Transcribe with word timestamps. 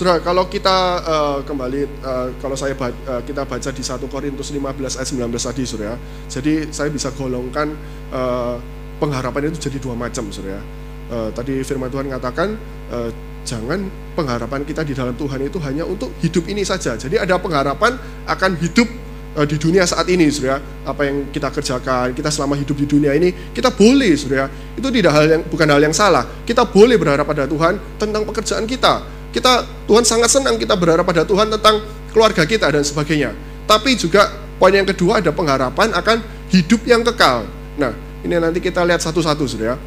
Saudara, 0.00 0.16
kalau 0.24 0.48
kita 0.48 0.76
uh, 1.04 1.38
kembali 1.44 2.00
uh, 2.00 2.32
kalau 2.40 2.56
saya 2.56 2.72
uh, 2.72 3.20
kita 3.20 3.44
baca 3.44 3.68
di 3.68 3.84
1 3.84 4.00
Korintus 4.08 4.48
15 4.48 4.96
ayat 4.96 5.08
19 5.12 5.28
tadi, 5.36 5.62
Saudara. 5.68 6.00
Jadi 6.24 6.72
saya 6.72 6.88
bisa 6.88 7.12
golongkan 7.12 7.68
uh, 8.08 8.56
pengharapan 8.96 9.52
itu 9.52 9.68
jadi 9.68 9.76
dua 9.76 9.92
macam, 9.92 10.32
Saudara. 10.32 10.64
Uh, 11.12 11.28
tadi 11.36 11.60
firman 11.60 11.92
Tuhan 11.92 12.08
katakan 12.16 12.56
uh, 12.88 13.12
jangan 13.44 13.92
pengharapan 14.16 14.64
kita 14.64 14.88
di 14.88 14.96
dalam 14.96 15.12
Tuhan 15.20 15.36
itu 15.44 15.60
hanya 15.60 15.84
untuk 15.84 16.16
hidup 16.24 16.48
ini 16.48 16.64
saja. 16.64 16.96
Jadi 16.96 17.20
ada 17.20 17.36
pengharapan 17.36 18.00
akan 18.24 18.56
hidup 18.56 18.88
di 19.36 19.56
dunia 19.60 19.84
saat 19.84 20.08
ini, 20.08 20.32
Saudara. 20.32 20.64
Apa 20.88 21.12
yang 21.12 21.28
kita 21.28 21.52
kerjakan, 21.52 22.16
kita 22.16 22.32
selama 22.32 22.56
hidup 22.56 22.72
di 22.72 22.88
dunia 22.88 23.12
ini, 23.12 23.52
kita 23.52 23.68
boleh, 23.68 24.16
Saudara. 24.16 24.48
Itu 24.72 24.88
tidak 24.88 25.12
hal 25.12 25.24
yang 25.28 25.42
bukan 25.44 25.68
hal 25.68 25.80
yang 25.84 25.92
salah. 25.92 26.24
Kita 26.48 26.64
boleh 26.64 26.96
berharap 26.96 27.28
pada 27.28 27.44
Tuhan 27.44 28.00
tentang 28.00 28.24
pekerjaan 28.24 28.64
kita 28.64 29.19
kita 29.30 29.66
Tuhan 29.86 30.02
sangat 30.02 30.30
senang 30.30 30.58
kita 30.58 30.74
berharap 30.74 31.06
pada 31.06 31.22
Tuhan 31.22 31.50
tentang 31.50 31.82
keluarga 32.10 32.42
kita 32.42 32.66
dan 32.66 32.82
sebagainya. 32.82 33.30
Tapi 33.66 33.94
juga 33.94 34.26
poin 34.58 34.74
yang 34.74 34.86
kedua 34.86 35.22
ada 35.22 35.30
pengharapan 35.30 35.94
akan 35.94 36.18
hidup 36.50 36.82
yang 36.82 37.06
kekal. 37.06 37.46
Nah, 37.78 37.94
ini 38.26 38.34
nanti 38.36 38.58
kita 38.58 38.82
lihat 38.82 39.00
satu-satu 39.00 39.46
Saudara. 39.46 39.78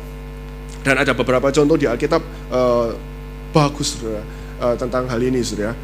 Dan 0.84 1.00
ada 1.00 1.16
beberapa 1.16 1.48
contoh 1.52 1.80
di 1.80 1.88
Alkitab 1.88 2.20
uh, 2.52 2.92
bagus 3.52 4.00
Saudara 4.00 4.24
uh, 4.64 4.76
tentang 4.80 5.08
hal 5.12 5.20
ini 5.20 5.44
Saudara. 5.44 5.76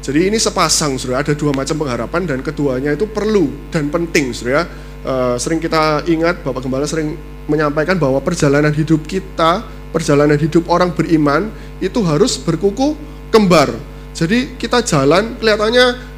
Jadi 0.00 0.32
ini 0.32 0.36
sepasang 0.36 0.96
Saudara, 1.00 1.24
ada 1.24 1.32
dua 1.32 1.52
macam 1.56 1.76
pengharapan 1.80 2.22
dan 2.28 2.38
keduanya 2.44 2.92
itu 2.92 3.08
perlu 3.08 3.48
dan 3.72 3.88
penting 3.88 4.32
Saudara. 4.36 4.68
Uh, 5.00 5.36
sering 5.40 5.56
kita 5.56 6.04
ingat 6.12 6.44
Bapak 6.44 6.60
Gembala 6.60 6.84
sering 6.84 7.16
menyampaikan 7.48 7.96
bahwa 7.96 8.20
perjalanan 8.20 8.68
hidup 8.76 9.00
kita 9.08 9.64
perjalanan 9.90 10.38
hidup 10.38 10.66
orang 10.70 10.94
beriman 10.94 11.50
itu 11.82 12.00
harus 12.06 12.38
berkuku 12.38 12.94
kembar. 13.30 13.70
Jadi 14.14 14.58
kita 14.58 14.82
jalan 14.82 15.38
kelihatannya 15.38 16.10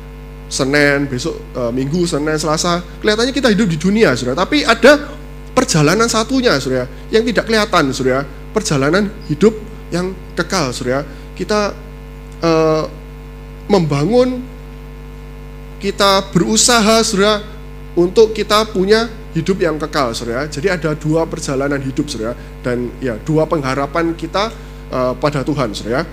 Senin, 0.53 1.09
besok 1.09 1.33
e, 1.57 1.61
Minggu, 1.73 2.05
Senin, 2.05 2.37
Selasa, 2.37 2.85
kelihatannya 3.01 3.33
kita 3.33 3.49
hidup 3.49 3.73
di 3.73 3.81
dunia, 3.81 4.13
Saudara. 4.13 4.45
Tapi 4.45 4.69
ada 4.69 5.17
perjalanan 5.57 6.09
satunya, 6.13 6.61
Saudara, 6.61 6.85
yang 7.09 7.25
tidak 7.25 7.49
kelihatan, 7.49 7.89
Saudara. 7.97 8.29
Perjalanan 8.53 9.09
hidup 9.33 9.57
yang 9.89 10.13
kekal, 10.37 10.77
Saudara. 10.77 11.09
Kita 11.33 11.73
e, 12.45 12.51
membangun 13.65 14.45
kita 15.81 16.29
berusaha, 16.37 17.01
Saudara, 17.01 17.41
untuk 17.97 18.37
kita 18.37 18.69
punya 18.69 19.09
hidup 19.33 19.57
yang 19.61 19.81
kekal, 19.81 20.13
saudara. 20.13 20.45
Jadi 20.49 20.69
ada 20.69 20.93
dua 20.93 21.25
perjalanan 21.25 21.81
hidup, 21.81 22.05
saudara, 22.09 22.37
dan 22.61 22.93
ya 23.01 23.17
dua 23.17 23.49
pengharapan 23.49 24.13
kita 24.13 24.53
uh, 24.93 25.13
pada 25.17 25.41
Tuhan, 25.41 25.73
saudara. 25.73 26.05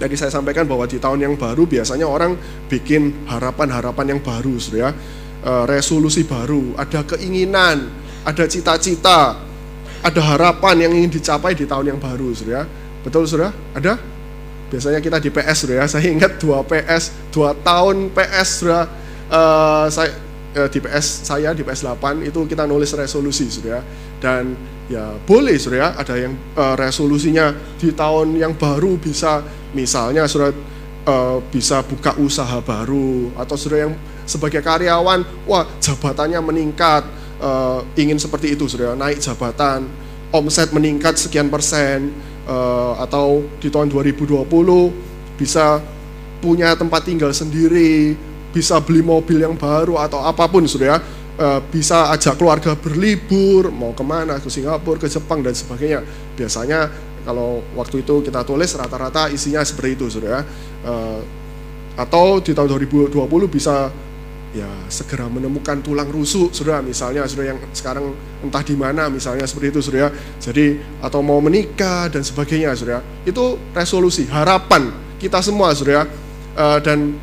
Jadi 0.00 0.14
saya 0.16 0.32
sampaikan 0.32 0.64
bahwa 0.64 0.88
di 0.88 0.96
tahun 0.96 1.20
yang 1.20 1.34
baru 1.36 1.68
biasanya 1.68 2.08
orang 2.08 2.32
bikin 2.72 3.28
harapan-harapan 3.28 4.16
yang 4.16 4.20
baru, 4.22 4.56
saudara. 4.56 4.94
Uh, 5.40 5.64
resolusi 5.64 6.24
baru, 6.28 6.76
ada 6.76 7.00
keinginan, 7.04 7.88
ada 8.28 8.44
cita-cita, 8.44 9.40
ada 10.00 10.20
harapan 10.20 10.88
yang 10.88 10.92
ingin 10.96 11.20
dicapai 11.20 11.52
di 11.56 11.66
tahun 11.66 11.96
yang 11.96 12.00
baru, 12.00 12.32
saudara. 12.32 12.64
Betul, 13.02 13.24
saudara? 13.26 13.50
Ada? 13.74 13.98
Biasanya 14.70 15.02
kita 15.02 15.18
di 15.18 15.34
PS, 15.34 15.66
saudara. 15.66 15.84
Saya 15.92 16.06
ingat 16.06 16.38
dua 16.38 16.62
PS, 16.62 17.32
dua 17.34 17.58
tahun 17.58 18.14
PS, 18.14 18.48
saudara. 18.62 18.84
Uh, 19.30 19.86
saya 19.86 20.10
eh, 20.54 20.68
di 20.70 20.78
PS 20.82 21.26
saya 21.26 21.54
di 21.54 21.62
PS 21.62 21.86
8 21.86 22.26
itu 22.26 22.46
kita 22.46 22.66
nulis 22.66 22.90
resolusi 22.94 23.46
sudah 23.50 23.82
dan 24.18 24.54
ya 24.90 25.14
boleh 25.22 25.54
sudah 25.56 25.94
ada 25.94 26.14
yang 26.18 26.34
eh, 26.34 26.74
resolusinya 26.74 27.54
di 27.78 27.94
tahun 27.94 28.34
yang 28.34 28.58
baru 28.58 28.98
bisa 28.98 29.42
misalnya 29.74 30.26
sudah 30.26 30.50
eh, 31.06 31.38
bisa 31.50 31.82
buka 31.86 32.18
usaha 32.18 32.58
baru 32.60 33.30
atau 33.38 33.56
sudah 33.56 33.78
yang 33.88 33.94
sebagai 34.26 34.62
karyawan 34.62 35.26
wah 35.46 35.66
jabatannya 35.78 36.38
meningkat 36.42 37.06
eh, 37.38 37.80
ingin 38.02 38.18
seperti 38.18 38.54
itu 38.54 38.66
sudah 38.66 38.98
naik 38.98 39.22
jabatan 39.22 39.86
omset 40.30 40.70
meningkat 40.70 41.18
sekian 41.18 41.50
persen 41.50 42.10
eh, 42.46 42.92
atau 42.98 43.46
di 43.58 43.70
tahun 43.70 43.90
2020 43.90 44.46
bisa 45.38 45.82
punya 46.40 46.72
tempat 46.72 47.04
tinggal 47.04 47.30
sendiri 47.30 48.16
bisa 48.50 48.82
beli 48.82 49.00
mobil 49.00 49.40
yang 49.42 49.54
baru 49.54 49.98
atau 49.98 50.22
apa 50.22 50.46
pun 50.50 50.66
sudah 50.66 50.86
ya. 50.86 50.98
Bisa 51.72 52.12
ajak 52.12 52.36
keluarga 52.36 52.76
berlibur 52.76 53.72
mau 53.72 53.96
ke 53.96 54.04
mana 54.04 54.36
ke 54.36 54.52
Singapura 54.52 55.00
ke 55.00 55.08
Jepang 55.08 55.40
dan 55.40 55.56
sebagainya. 55.56 56.04
Biasanya 56.36 56.92
kalau 57.24 57.64
waktu 57.72 58.04
itu 58.04 58.20
kita 58.20 58.44
tulis 58.44 58.68
rata-rata 58.76 59.32
isinya 59.32 59.64
seperti 59.64 59.96
itu 59.96 60.06
sudah 60.12 60.28
ya. 60.28 60.40
Atau 61.96 62.44
di 62.44 62.52
tahun 62.52 62.68
2020 62.76 63.16
bisa 63.48 63.88
ya 64.50 64.66
segera 64.90 65.30
menemukan 65.30 65.78
tulang 65.78 66.10
rusuk 66.10 66.50
sudah 66.50 66.82
misalnya 66.82 67.22
sudah 67.22 67.54
yang 67.54 67.58
sekarang 67.70 68.10
entah 68.42 68.66
di 68.66 68.74
mana 68.74 69.06
misalnya 69.06 69.46
seperti 69.46 69.78
itu 69.78 69.80
sudah 69.80 70.00
ya. 70.06 70.10
jadi 70.42 70.74
atau 70.98 71.22
mau 71.22 71.38
menikah 71.38 72.10
dan 72.10 72.26
sebagainya 72.26 72.74
sudah 72.74 72.98
itu 73.22 73.54
resolusi 73.70 74.26
harapan 74.26 74.90
kita 75.22 75.38
semua 75.38 75.70
sudah 75.70 76.02
dan 76.82 77.14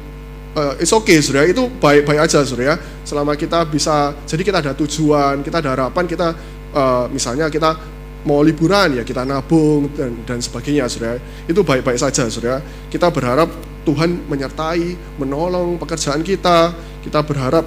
uh, 0.58 0.74
it's 0.82 0.90
okay 0.90 1.22
saudara 1.22 1.46
itu 1.46 1.70
baik-baik 1.78 2.26
aja 2.26 2.42
saudara 2.42 2.74
ya 2.74 2.76
selama 3.06 3.38
kita 3.38 3.62
bisa 3.70 4.18
jadi 4.26 4.42
kita 4.42 4.58
ada 4.66 4.74
tujuan 4.74 5.46
kita 5.46 5.62
ada 5.62 5.70
harapan 5.78 6.10
kita 6.10 6.34
uh, 6.74 7.06
misalnya 7.14 7.48
kita 7.54 7.78
mau 8.26 8.42
liburan 8.42 8.98
ya 8.98 9.04
kita 9.06 9.24
nabung 9.24 9.94
dan 9.94 10.12
dan 10.26 10.42
sebagainya 10.42 10.90
saudara 10.90 11.22
itu 11.46 11.62
baik-baik 11.62 12.02
saja 12.02 12.26
saudara 12.28 12.60
kita 12.90 13.08
berharap 13.14 13.48
Tuhan 13.88 14.28
menyertai 14.28 15.16
menolong 15.16 15.80
pekerjaan 15.80 16.20
kita. 16.20 16.76
Kita 17.00 17.24
berharap 17.24 17.64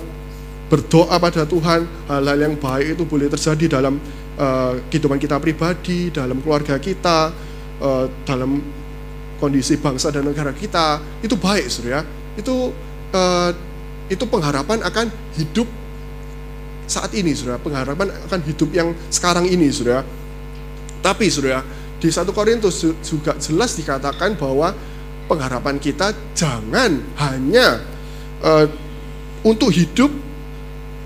berdoa 0.69 1.17
pada 1.17 1.49
Tuhan 1.49 1.89
hal-hal 2.13 2.39
yang 2.45 2.55
baik 2.61 3.01
itu 3.01 3.09
boleh 3.09 3.33
terjadi 3.33 3.81
dalam 3.81 3.97
uh, 4.37 4.77
kehidupan 4.93 5.17
kita 5.17 5.41
pribadi 5.41 6.13
dalam 6.13 6.45
keluarga 6.45 6.77
kita 6.77 7.33
uh, 7.81 8.05
dalam 8.29 8.61
kondisi 9.41 9.81
bangsa 9.81 10.13
dan 10.13 10.29
negara 10.29 10.53
kita. 10.53 11.01
Itu 11.25 11.41
baik 11.41 11.73
saudara 11.73 12.05
itu 12.41 12.73
uh, 13.13 13.51
itu 14.11 14.25
pengharapan 14.27 14.83
akan 14.83 15.07
hidup 15.39 15.69
saat 16.91 17.15
ini, 17.15 17.31
saudara. 17.31 17.63
Pengharapan 17.63 18.11
akan 18.27 18.41
hidup 18.43 18.75
yang 18.75 18.91
sekarang 19.07 19.47
ini, 19.47 19.71
saudara. 19.71 20.03
Tapi, 20.99 21.31
saudara, 21.31 21.63
di 22.03 22.11
satu 22.11 22.35
Korintus 22.35 22.83
juga 23.07 23.39
jelas 23.39 23.79
dikatakan 23.79 24.35
bahwa 24.35 24.75
pengharapan 25.31 25.79
kita 25.79 26.11
jangan 26.35 26.99
hanya 27.23 27.79
uh, 28.43 28.67
untuk 29.47 29.71
hidup 29.71 30.11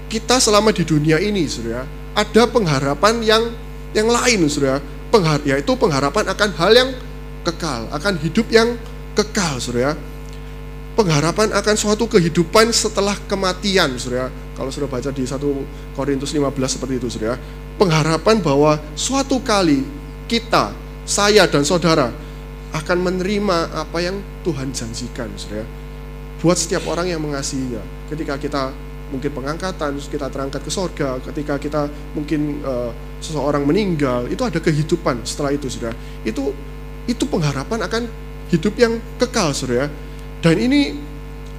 kita 0.09 0.41
selama 0.41 0.73
di 0.73 0.89
dunia 0.89 1.21
ini, 1.21 1.44
saudara. 1.44 1.84
Ada 2.17 2.49
pengharapan 2.49 3.21
yang 3.21 3.44
yang 3.93 4.09
lain, 4.09 4.49
saudara. 4.49 4.81
Penghar 5.12 5.44
yaitu 5.47 5.77
pengharapan 5.77 6.27
akan 6.27 6.50
hal 6.56 6.73
yang 6.73 6.91
kekal, 7.44 7.87
akan 7.93 8.19
hidup 8.19 8.49
yang 8.49 8.75
kekal, 9.15 9.61
saudara 9.61 9.94
pengharapan 10.94 11.50
akan 11.50 11.75
suatu 11.75 12.06
kehidupan 12.06 12.71
setelah 12.71 13.19
kematian, 13.27 13.99
Saudara. 13.99 14.31
Kalau 14.55 14.71
sudah 14.71 14.87
baca 14.87 15.10
di 15.10 15.27
1 15.27 15.38
Korintus 15.99 16.31
15 16.31 16.55
seperti 16.78 16.94
itu, 17.03 17.09
Saudara. 17.10 17.37
Pengharapan 17.75 18.38
bahwa 18.38 18.78
suatu 18.94 19.43
kali 19.43 19.82
kita, 20.31 20.71
saya 21.05 21.44
dan 21.50 21.66
saudara 21.66 22.09
akan 22.72 22.99
menerima 23.03 23.75
apa 23.75 23.99
yang 24.00 24.22
Tuhan 24.47 24.71
janjikan, 24.71 25.28
Saudara. 25.34 25.66
Buat 26.38 26.56
setiap 26.62 26.87
orang 26.87 27.11
yang 27.11 27.19
mengasihinya. 27.19 27.82
Ketika 28.06 28.38
kita 28.38 28.70
mungkin 29.11 29.31
pengangkatan, 29.35 29.99
kita 29.99 30.31
terangkat 30.31 30.62
ke 30.62 30.70
sorga, 30.70 31.19
ketika 31.31 31.58
kita 31.58 31.90
mungkin 32.14 32.62
uh, 32.62 32.94
seseorang 33.19 33.67
meninggal, 33.67 34.31
itu 34.31 34.47
ada 34.47 34.62
kehidupan 34.62 35.26
setelah 35.26 35.50
itu, 35.50 35.67
Saudara. 35.67 35.99
Itu 36.23 36.55
itu 37.05 37.26
pengharapan 37.26 37.82
akan 37.85 38.02
hidup 38.55 38.75
yang 38.79 39.02
kekal, 39.19 39.50
Saudara 39.50 39.90
dan 40.44 40.61
ini 40.61 40.93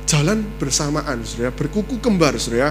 jalan 0.05 0.45
bersamaan, 0.61 1.25
saudara, 1.25 1.49
berkuku 1.49 1.97
kembar, 1.97 2.37
saudara. 2.37 2.69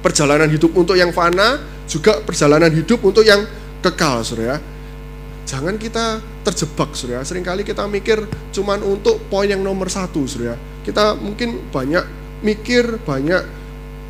Perjalanan 0.00 0.48
hidup 0.48 0.72
untuk 0.72 0.96
yang 0.96 1.12
fana, 1.12 1.60
juga 1.84 2.24
perjalanan 2.24 2.72
hidup 2.72 3.04
untuk 3.04 3.20
yang 3.20 3.44
kekal, 3.84 4.24
saudara. 4.24 4.56
Jangan 5.44 5.76
kita 5.76 6.24
terjebak, 6.40 6.96
saudara. 6.96 7.20
Seringkali 7.20 7.68
kita 7.68 7.84
mikir 7.84 8.24
cuman 8.56 8.80
untuk 8.80 9.20
poin 9.28 9.44
yang 9.44 9.60
nomor 9.60 9.92
satu, 9.92 10.24
saudara. 10.24 10.56
Kita 10.80 11.12
mungkin 11.20 11.68
banyak 11.68 12.08
mikir, 12.40 13.04
banyak 13.04 13.44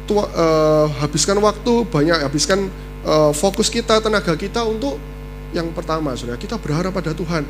tua, 0.06 0.30
uh, 0.30 0.86
habiskan 1.02 1.42
waktu, 1.42 1.90
banyak 1.90 2.22
habiskan 2.22 2.70
uh, 3.02 3.34
fokus 3.34 3.66
kita, 3.66 3.98
tenaga 3.98 4.38
kita 4.38 4.62
untuk 4.62 4.94
yang 5.50 5.74
pertama, 5.74 6.14
saudara. 6.14 6.38
Kita 6.38 6.54
berharap 6.54 6.94
pada 6.94 7.10
Tuhan 7.10 7.42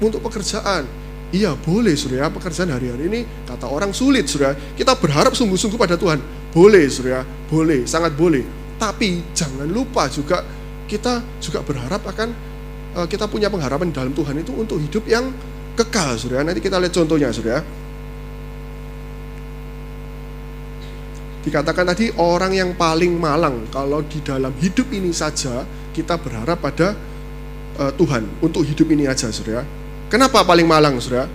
untuk 0.00 0.24
pekerjaan, 0.24 1.03
Iya 1.34 1.58
boleh 1.58 1.98
surya 1.98 2.30
pekerjaan 2.30 2.70
hari-hari 2.70 3.10
ini 3.10 3.20
kata 3.42 3.66
orang 3.66 3.90
sulit 3.90 4.30
surya 4.30 4.54
Kita 4.78 4.94
berharap 4.94 5.34
sungguh-sungguh 5.34 5.74
pada 5.74 5.98
Tuhan. 5.98 6.22
Boleh 6.54 6.86
surya 6.86 7.26
boleh, 7.50 7.82
sangat 7.90 8.14
boleh. 8.14 8.46
Tapi 8.78 9.34
jangan 9.34 9.66
lupa 9.66 10.06
juga 10.06 10.46
kita 10.86 11.18
juga 11.42 11.66
berharap 11.66 12.06
akan 12.06 12.28
uh, 12.94 13.06
kita 13.10 13.26
punya 13.26 13.50
pengharapan 13.50 13.90
dalam 13.90 14.14
Tuhan 14.14 14.38
itu 14.38 14.54
untuk 14.54 14.78
hidup 14.78 15.02
yang 15.10 15.34
kekal, 15.74 16.14
Saudara. 16.14 16.46
Nanti 16.46 16.62
kita 16.62 16.78
lihat 16.78 16.94
contohnya, 16.94 17.34
Saudara. 17.34 17.66
Dikatakan 21.42 21.84
tadi 21.92 22.08
orang 22.16 22.56
yang 22.56 22.70
paling 22.78 23.20
malang 23.20 23.68
kalau 23.68 24.00
di 24.06 24.22
dalam 24.24 24.54
hidup 24.62 24.88
ini 24.94 25.12
saja 25.12 25.66
kita 25.92 26.16
berharap 26.16 26.62
pada 26.62 26.94
uh, 27.76 27.92
Tuhan 27.92 28.24
untuk 28.38 28.62
hidup 28.62 28.86
ini 28.94 29.10
aja, 29.10 29.28
Saudara. 29.34 29.83
Kenapa 30.14 30.46
paling 30.46 30.62
malang, 30.62 30.94
Saudara? 31.02 31.26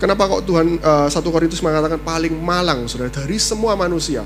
Kenapa 0.00 0.24
kok 0.32 0.48
Tuhan 0.48 0.80
uh, 0.80 1.12
satu 1.12 1.28
Korintus 1.28 1.60
mengatakan 1.60 2.00
paling 2.00 2.32
malang, 2.32 2.88
Saudara, 2.88 3.12
dari 3.12 3.36
semua 3.36 3.76
manusia? 3.76 4.24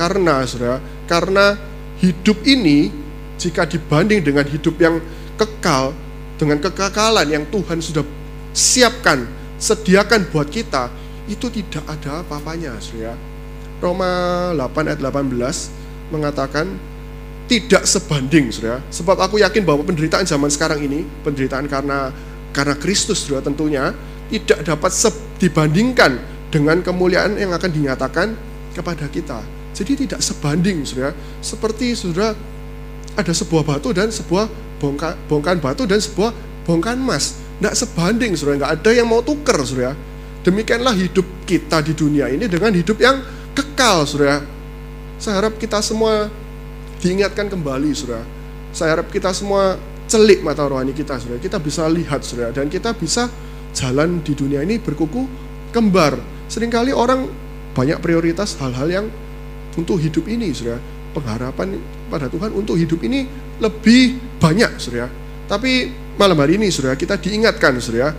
Karena, 0.00 0.40
Saudara, 0.48 0.80
karena 1.04 1.60
hidup 2.00 2.40
ini 2.48 2.88
jika 3.36 3.68
dibanding 3.68 4.24
dengan 4.24 4.48
hidup 4.48 4.80
yang 4.80 4.96
kekal, 5.36 5.92
dengan 6.40 6.56
kekekalan 6.56 7.28
yang 7.28 7.44
Tuhan 7.52 7.84
sudah 7.84 8.00
siapkan, 8.56 9.28
sediakan 9.60 10.24
buat 10.32 10.48
kita, 10.48 10.88
itu 11.28 11.52
tidak 11.52 11.84
ada 11.84 12.24
apa-apanya, 12.24 12.80
Saudara 12.80 13.12
Roma 13.84 14.54
8 14.56 14.88
ayat 14.88 15.00
18 15.04 16.14
mengatakan 16.14 16.80
tidak 17.50 17.82
sebanding 17.84 18.50
saudara. 18.54 18.80
Sebab 18.88 19.18
aku 19.18 19.42
yakin 19.42 19.62
bahwa 19.66 19.82
penderitaan 19.86 20.24
zaman 20.26 20.48
sekarang 20.48 20.82
ini, 20.82 21.04
penderitaan 21.26 21.66
karena 21.66 22.14
karena 22.52 22.74
Kristus 22.76 23.24
saudara 23.24 23.48
tentunya 23.48 23.96
tidak 24.32 24.64
dapat 24.64 24.92
dibandingkan 25.40 26.20
dengan 26.52 26.80
kemuliaan 26.84 27.36
yang 27.36 27.52
akan 27.52 27.70
dinyatakan 27.72 28.28
kepada 28.76 29.08
kita. 29.08 29.40
Jadi 29.72 30.06
tidak 30.06 30.20
sebanding 30.20 30.84
saudara. 30.84 31.16
Seperti 31.40 31.96
saudara 31.96 32.36
ada 33.16 33.32
sebuah 33.32 33.64
batu 33.64 33.92
dan 33.92 34.08
sebuah 34.08 34.48
bongka, 34.80 35.16
bongkahan 35.28 35.60
batu 35.60 35.84
dan 35.88 36.00
sebuah 36.00 36.32
bongkahan 36.68 37.00
emas. 37.00 37.40
Tidak 37.60 37.74
sebanding 37.76 38.34
saudara, 38.36 38.58
nggak 38.64 38.72
ada 38.80 38.90
yang 38.92 39.08
mau 39.08 39.24
tuker 39.24 39.56
saudara. 39.64 39.96
Demikianlah 40.42 40.96
hidup 40.98 41.24
kita 41.46 41.78
di 41.86 41.94
dunia 41.94 42.26
ini 42.26 42.50
dengan 42.50 42.74
hidup 42.74 42.98
yang 42.98 43.22
kekal, 43.54 44.04
saudara. 44.04 44.42
Saya 45.22 45.38
harap 45.38 45.54
kita 45.54 45.78
semua 45.78 46.26
diingatkan 47.02 47.50
kembali, 47.50 47.90
saudara. 47.90 48.22
Saya 48.70 48.96
harap 48.96 49.10
kita 49.10 49.34
semua 49.34 49.74
celik 50.06 50.46
mata 50.46 50.62
rohani 50.62 50.94
kita, 50.94 51.18
saudara. 51.18 51.42
Kita 51.42 51.58
bisa 51.58 51.90
lihat, 51.90 52.22
saudara, 52.22 52.54
dan 52.54 52.70
kita 52.70 52.94
bisa 52.94 53.26
jalan 53.74 54.22
di 54.22 54.38
dunia 54.38 54.62
ini 54.62 54.78
berkuku 54.78 55.26
kembar. 55.74 56.14
Seringkali 56.46 56.94
orang 56.94 57.26
banyak 57.74 57.98
prioritas 57.98 58.54
hal-hal 58.62 58.86
yang 58.86 59.06
untuk 59.74 59.98
hidup 59.98 60.30
ini, 60.30 60.54
saudara. 60.54 60.78
Pengharapan 61.12 61.76
pada 62.08 62.30
Tuhan 62.30 62.56
untuk 62.56 62.78
hidup 62.78 63.02
ini 63.04 63.26
lebih 63.60 64.16
banyak, 64.40 64.78
saudara. 64.78 65.10
Tapi 65.50 65.90
malam 66.16 66.38
hari 66.38 66.56
ini, 66.56 66.70
saudara, 66.70 66.94
kita 66.94 67.18
diingatkan, 67.18 67.76
saudara, 67.82 68.14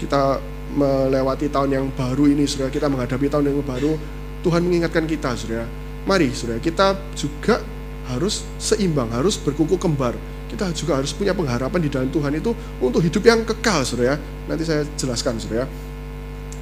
kita 0.00 0.40
melewati 0.76 1.52
tahun 1.52 1.70
yang 1.72 1.86
baru 1.92 2.30
ini, 2.30 2.48
saudara, 2.48 2.70
kita 2.72 2.88
menghadapi 2.88 3.26
tahun 3.28 3.52
yang 3.52 3.60
baru, 3.60 3.92
Tuhan 4.40 4.60
mengingatkan 4.64 5.04
kita, 5.04 5.36
saudara. 5.36 5.66
Mari, 6.06 6.30
saudara, 6.30 6.62
kita 6.62 6.94
juga 7.18 7.58
harus 8.06 8.46
seimbang, 8.62 9.10
harus 9.10 9.34
berkuku 9.36 9.74
kembar. 9.74 10.14
Kita 10.46 10.70
juga 10.70 11.02
harus 11.02 11.10
punya 11.10 11.34
pengharapan 11.34 11.82
di 11.82 11.90
dalam 11.90 12.06
Tuhan 12.06 12.38
itu 12.38 12.54
untuk 12.78 13.02
hidup 13.02 13.22
yang 13.26 13.42
kekal, 13.42 13.82
saudara. 13.82 14.14
Nanti 14.46 14.62
saya 14.62 14.86
jelaskan, 14.94 15.42
saudara. 15.42 15.66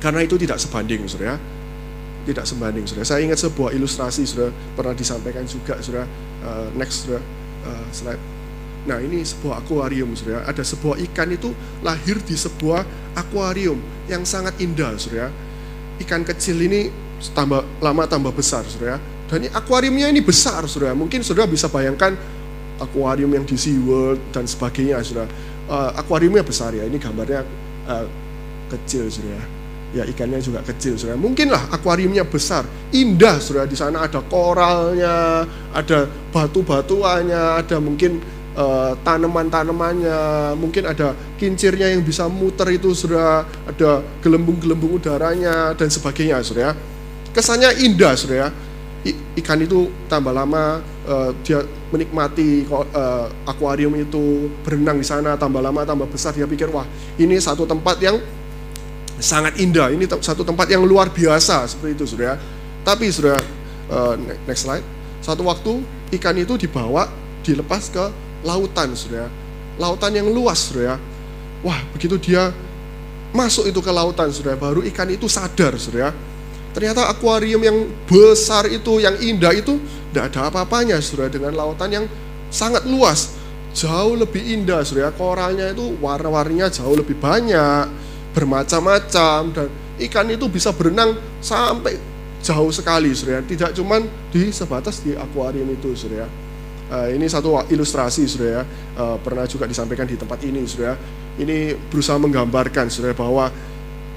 Karena 0.00 0.24
itu 0.24 0.40
tidak 0.40 0.56
sebanding, 0.56 1.04
saudara. 1.04 1.36
Tidak 2.24 2.44
sebanding, 2.48 2.88
saudara. 2.88 3.04
Saya 3.04 3.20
ingat 3.20 3.36
sebuah 3.44 3.76
ilustrasi, 3.76 4.24
saudara, 4.24 4.48
pernah 4.72 4.96
disampaikan 4.96 5.44
juga, 5.44 5.76
saudara. 5.84 6.08
Uh, 6.40 6.72
next, 6.80 7.04
saudara. 7.04 7.20
Uh, 7.64 7.86
slide 7.92 8.34
Nah 8.84 9.00
ini 9.00 9.24
sebuah 9.24 9.64
akuarium 9.64 10.12
saudara. 10.12 10.44
Ada 10.44 10.60
sebuah 10.60 11.00
ikan 11.10 11.28
itu 11.32 11.56
lahir 11.80 12.20
di 12.20 12.36
sebuah 12.36 12.84
akuarium 13.16 13.80
yang 14.08 14.28
sangat 14.28 14.60
indah 14.60 14.92
saudara. 15.00 15.32
Ikan 16.00 16.22
kecil 16.24 16.60
ini 16.60 16.92
tambah 17.32 17.64
lama 17.80 18.04
tambah 18.04 18.32
besar 18.36 18.64
saudara. 18.68 19.00
Dan 19.34 19.42
ini 19.42 19.50
akuariumnya 19.50 20.06
ini 20.14 20.22
besar 20.22 20.62
saudara. 20.70 20.94
Mungkin 20.94 21.26
saudara 21.26 21.50
bisa 21.50 21.66
bayangkan 21.66 22.14
akuarium 22.78 23.34
yang 23.34 23.42
di 23.42 23.58
SeaWorld 23.58 24.30
dan 24.30 24.46
sebagainya 24.46 25.02
saudara. 25.02 25.26
Uh, 25.66 25.90
akuariumnya 25.98 26.46
besar 26.46 26.70
ya. 26.70 26.86
Ini 26.86 27.02
gambarnya 27.02 27.42
uh, 27.90 28.06
kecil 28.70 29.10
saudara. 29.10 29.42
Ya 29.90 30.06
ikannya 30.06 30.38
juga 30.38 30.62
kecil 30.62 30.94
saudara. 30.94 31.18
Mungkinlah 31.18 31.66
akuariumnya 31.74 32.22
besar, 32.22 32.62
indah 32.94 33.42
saudara. 33.42 33.66
Di 33.66 33.74
sana 33.74 34.06
ada 34.06 34.22
koralnya, 34.22 35.42
ada 35.74 36.06
batu-batuannya, 36.30 37.58
ada 37.58 37.82
mungkin 37.82 38.22
uh, 38.54 38.94
tanaman-tanamannya, 39.02 40.54
mungkin 40.54 40.94
ada 40.94 41.10
kincirnya 41.42 41.90
yang 41.90 42.06
bisa 42.06 42.30
muter 42.30 42.70
itu 42.70 42.94
sudah 42.94 43.42
ada 43.66 43.98
gelembung-gelembung 44.22 45.02
udaranya 45.02 45.74
dan 45.74 45.90
sebagainya 45.90 46.38
sudah. 46.38 46.70
Kesannya 47.34 47.82
indah 47.82 48.14
sudah. 48.14 48.73
Ikan 49.36 49.60
itu 49.60 49.92
tambah 50.08 50.32
lama 50.32 50.80
uh, 51.04 51.30
dia 51.44 51.60
menikmati 51.92 52.64
uh, 52.72 53.28
akuarium 53.44 53.92
itu 54.00 54.48
berenang 54.64 54.96
di 54.96 55.04
sana 55.04 55.36
tambah 55.36 55.60
lama 55.60 55.84
tambah 55.84 56.08
besar 56.08 56.32
dia 56.32 56.48
pikir 56.48 56.72
wah 56.72 56.88
ini 57.20 57.36
satu 57.36 57.68
tempat 57.68 58.00
yang 58.00 58.16
sangat 59.20 59.60
indah 59.60 59.92
ini 59.92 60.08
satu 60.08 60.40
tempat 60.40 60.72
yang 60.72 60.88
luar 60.88 61.12
biasa 61.12 61.68
seperti 61.68 61.92
itu 62.00 62.16
sudah. 62.16 62.40
Tapi 62.84 63.12
sudah 63.12 63.36
uh, 63.92 64.16
next 64.48 64.64
slide 64.64 64.84
satu 65.24 65.40
waktu 65.48 65.80
ikan 66.20 66.36
itu 66.36 66.60
dibawa 66.60 67.08
dilepas 67.40 67.88
ke 67.88 68.04
lautan, 68.44 68.92
saudara. 68.92 69.32
Lautan 69.80 70.12
yang 70.12 70.28
luas, 70.28 70.68
saudara. 70.68 71.00
Wah, 71.64 71.80
begitu 71.96 72.20
dia 72.20 72.52
masuk 73.32 73.64
itu 73.64 73.80
ke 73.80 73.88
lautan, 73.88 74.28
saudara, 74.28 74.60
baru 74.60 74.84
ikan 74.92 75.08
itu 75.08 75.24
sadar, 75.32 75.80
saudara. 75.80 76.12
Ternyata 76.74 77.06
akuarium 77.06 77.62
yang 77.62 77.86
besar 78.02 78.66
itu, 78.66 78.98
yang 78.98 79.14
indah 79.22 79.54
itu, 79.54 79.78
tidak 80.10 80.34
ada 80.34 80.50
apa-apanya, 80.50 80.98
saudara, 80.98 81.30
dengan 81.30 81.54
lautan 81.54 81.86
yang 81.86 82.04
sangat 82.50 82.82
luas. 82.82 83.38
Jauh 83.70 84.18
lebih 84.18 84.42
indah, 84.42 84.82
saudara. 84.82 85.14
Koralnya 85.14 85.70
itu 85.70 85.94
warna-warninya 86.02 86.66
jauh 86.74 86.98
lebih 86.98 87.14
banyak, 87.14 87.86
bermacam-macam, 88.34 89.54
dan 89.54 89.68
ikan 90.10 90.26
itu 90.26 90.50
bisa 90.50 90.74
berenang 90.74 91.14
sampai 91.38 91.94
jauh 92.42 92.74
sekali, 92.74 93.14
saudara. 93.14 93.46
Tidak 93.46 93.70
cuma 93.78 94.02
di 94.34 94.50
sebatas 94.50 94.98
di 94.98 95.14
akuarium 95.14 95.70
itu, 95.70 95.94
saudara. 95.94 96.26
Uh, 96.90 97.06
ini 97.14 97.30
satu 97.30 97.54
ilustrasi, 97.70 98.26
saudara. 98.26 98.66
Uh, 98.98 99.14
pernah 99.22 99.46
juga 99.46 99.70
disampaikan 99.70 100.10
di 100.10 100.18
tempat 100.18 100.42
ini, 100.42 100.66
saudara. 100.66 100.98
Ini 101.38 101.78
berusaha 101.86 102.18
menggambarkan, 102.18 102.90
saudara, 102.90 103.14
bahwa 103.14 103.46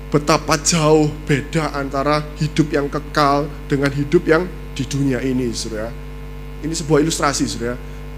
betapa 0.08 0.56
jauh 0.64 1.12
beda 1.28 1.76
antara 1.76 2.24
hidup 2.40 2.72
yang 2.72 2.88
kekal 2.88 3.48
dengan 3.68 3.92
hidup 3.92 4.24
yang 4.24 4.48
di 4.72 4.84
dunia 4.88 5.20
ini, 5.20 5.52
saudara. 5.52 5.92
Ini 6.64 6.72
sebuah 6.72 7.04
ilustrasi, 7.04 7.44
saudara. 7.50 7.76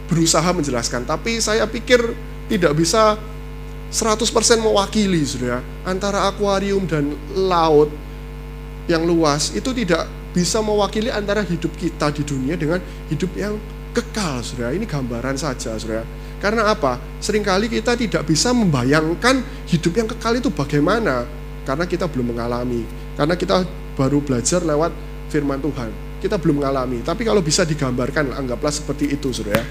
Berusaha 0.10 0.50
menjelaskan, 0.54 1.06
tapi 1.06 1.38
saya 1.42 1.66
pikir 1.66 2.02
tidak 2.50 2.74
bisa 2.78 3.18
100% 3.90 4.26
mewakili, 4.62 5.24
saudara. 5.26 5.66
Antara 5.88 6.30
akuarium 6.30 6.86
dan 6.86 7.16
laut 7.34 7.90
yang 8.86 9.06
luas 9.06 9.54
itu 9.54 9.74
tidak 9.74 10.06
bisa 10.30 10.62
mewakili 10.62 11.10
antara 11.10 11.42
hidup 11.42 11.74
kita 11.74 12.14
di 12.14 12.22
dunia 12.22 12.54
dengan 12.54 12.78
hidup 13.10 13.34
yang 13.34 13.58
kekal, 13.98 14.46
saudara. 14.46 14.78
Ini 14.78 14.86
gambaran 14.86 15.42
saja, 15.42 15.74
saudara. 15.74 16.06
Karena 16.38 16.70
apa? 16.70 17.02
Seringkali 17.20 17.68
kita 17.68 17.98
tidak 17.98 18.30
bisa 18.30 18.54
membayangkan 18.54 19.42
hidup 19.66 19.94
yang 19.98 20.08
kekal 20.08 20.38
itu 20.38 20.54
bagaimana. 20.54 21.39
Karena 21.70 21.86
kita 21.86 22.10
belum 22.10 22.34
mengalami. 22.34 22.82
Karena 23.14 23.38
kita 23.38 23.62
baru 23.94 24.26
belajar 24.26 24.66
lewat 24.66 24.90
firman 25.30 25.62
Tuhan. 25.62 25.94
Kita 26.18 26.42
belum 26.42 26.66
mengalami. 26.66 27.06
Tapi 27.06 27.22
kalau 27.22 27.46
bisa 27.46 27.62
digambarkan, 27.62 28.34
anggaplah 28.34 28.74
seperti 28.74 29.14
itu, 29.14 29.30
saudara. 29.30 29.62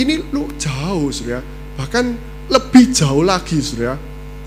Ini 0.00 0.32
lu 0.32 0.48
jauh, 0.56 1.12
saudara. 1.12 1.44
Bahkan 1.76 2.04
lebih 2.48 2.96
jauh 2.96 3.20
lagi, 3.20 3.60
saudara. 3.60 4.00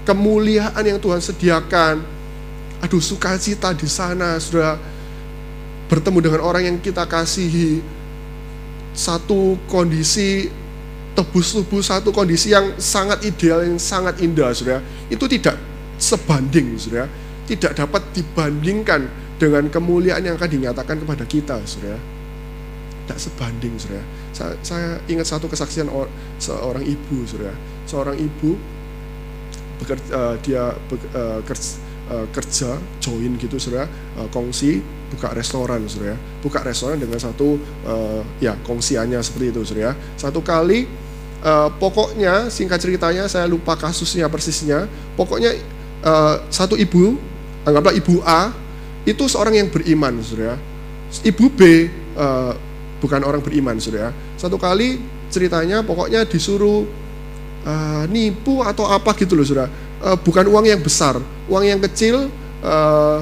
Kemuliaan 0.10 0.82
yang 0.82 0.98
Tuhan 0.98 1.22
sediakan. 1.22 2.02
Aduh, 2.82 2.98
sukacita 2.98 3.78
di 3.78 3.86
sana, 3.86 4.42
saudara. 4.42 4.82
Bertemu 5.86 6.18
dengan 6.18 6.42
orang 6.42 6.66
yang 6.66 6.78
kita 6.82 7.06
kasihi, 7.06 7.78
satu 8.98 9.54
kondisi 9.70 10.50
tebus 11.14 11.54
tubuh 11.54 11.82
satu 11.82 12.14
kondisi 12.14 12.54
yang 12.54 12.78
sangat 12.78 13.26
ideal 13.26 13.66
yang 13.66 13.82
sangat 13.82 14.22
indah 14.22 14.54
saudara 14.54 14.86
itu 15.10 15.26
tidak 15.26 15.58
sebanding 15.98 16.78
saudara 16.78 17.10
tidak 17.50 17.78
dapat 17.78 18.02
dibandingkan 18.14 19.10
dengan 19.38 19.70
kemuliaan 19.70 20.26
yang 20.26 20.36
akan 20.38 20.50
dinyatakan 20.50 20.98
kepada 21.02 21.24
kita 21.26 21.58
saudara 21.66 22.00
tidak 23.06 23.20
sebanding 23.22 23.74
saudara 23.78 24.04
saya, 24.34 24.54
saya 24.62 24.90
ingat 25.10 25.28
satu 25.30 25.50
kesaksian 25.50 25.90
or, 25.90 26.10
seorang 26.42 26.86
ibu 26.86 27.26
saudara 27.26 27.54
seorang 27.86 28.18
ibu 28.18 28.58
bekerja, 29.78 30.10
uh, 30.14 30.36
dia 30.42 30.74
be, 30.90 30.98
uh, 31.14 31.40
kerja, 31.46 31.70
uh, 32.10 32.26
kerja 32.34 32.70
join 32.98 33.38
gitu 33.38 33.62
saudara 33.62 33.86
kongsi 34.34 34.82
buka 35.14 35.32
restoran 35.38 35.86
saudara 35.86 36.18
buka 36.42 36.66
restoran 36.66 37.00
dengan 37.00 37.22
satu 37.22 37.56
ya 38.44 38.58
kongsiannya 38.66 39.22
seperti 39.24 39.56
itu 39.56 39.62
saudara 39.64 39.96
satu 40.20 40.44
kali 40.44 41.08
uh, 41.44 41.70
pokoknya 41.78 42.50
singkat 42.50 42.82
ceritanya 42.82 43.28
saya 43.30 43.46
lupa 43.46 43.78
kasusnya 43.78 44.30
persisnya. 44.32 44.86
Pokoknya 45.18 45.54
uh, 46.04 46.44
satu 46.52 46.76
ibu 46.78 47.18
anggaplah 47.64 47.94
ibu 47.96 48.22
A 48.26 48.52
itu 49.08 49.24
seorang 49.26 49.56
yang 49.56 49.70
beriman 49.72 50.20
saudara. 50.20 50.60
Ibu 51.24 51.46
B 51.56 51.62
uh, 52.20 52.52
bukan 53.00 53.24
orang 53.24 53.40
beriman 53.40 53.80
saudara. 53.80 54.12
Satu 54.36 54.60
kali 54.60 55.00
ceritanya 55.32 55.82
pokoknya 55.82 56.28
disuruh 56.28 56.84
uh, 57.64 58.04
nipu 58.12 58.60
atau 58.62 58.86
apa 58.90 59.16
gitu 59.16 59.34
loh 59.34 59.48
saudara. 59.48 59.72
Uh, 59.98 60.18
bukan 60.20 60.46
uang 60.46 60.70
yang 60.70 60.78
besar 60.78 61.18
uang 61.50 61.64
yang 61.66 61.82
kecil 61.82 62.30
uh, 62.62 63.20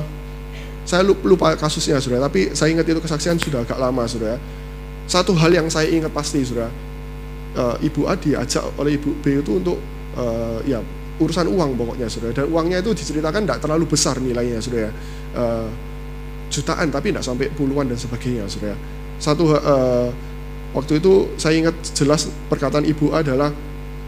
saya 0.85 1.01
lupa 1.01 1.57
kasusnya 1.57 1.97
saudara, 1.97 2.29
tapi 2.29 2.53
saya 2.53 2.69
ingat 2.69 2.85
itu 2.85 3.01
kesaksian 3.01 3.41
sudah 3.41 3.65
agak 3.65 3.73
lama 3.81 4.05
saudara. 4.05 4.37
Satu 5.09 5.33
hal 5.33 5.49
yang 5.49 5.65
saya 5.65 5.89
ingat 5.89 6.13
pasti 6.13 6.45
saudara, 6.45 6.69
Ibu 7.81 8.05
A 8.05 8.13
diajak 8.13 8.61
oleh 8.77 8.93
Ibu 9.01 9.17
B 9.17 9.41
itu 9.41 9.57
untuk 9.57 9.81
uh, 10.13 10.61
ya 10.61 10.77
urusan 11.19 11.47
uang 11.47 11.79
pokoknya 11.79 12.07
saudara. 12.11 12.33
Dan 12.43 12.45
uangnya 12.51 12.83
itu 12.83 12.91
diceritakan 12.91 13.47
tidak 13.47 13.59
terlalu 13.63 13.85
besar 13.87 14.19
nilainya 14.19 14.59
saudara. 14.59 14.91
Uh, 15.35 15.67
jutaan 16.51 16.87
tapi 16.93 17.11
tidak 17.11 17.25
sampai 17.25 17.47
puluhan 17.51 17.87
dan 17.87 17.97
sebagainya 17.99 18.45
saudara. 18.47 18.77
Satu 19.19 19.55
uh, 19.55 20.09
waktu 20.75 20.99
itu 20.99 21.35
saya 21.39 21.55
ingat 21.55 21.75
jelas 21.95 22.27
perkataan 22.51 22.83
Ibu 22.83 23.15
adalah 23.15 23.51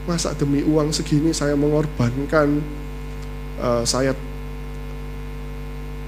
masa 0.07 0.31
demi 0.35 0.63
uang 0.63 0.95
segini 0.95 1.35
saya 1.35 1.55
mengorbankan 1.55 2.63
uh, 3.59 3.83
saya 3.83 4.15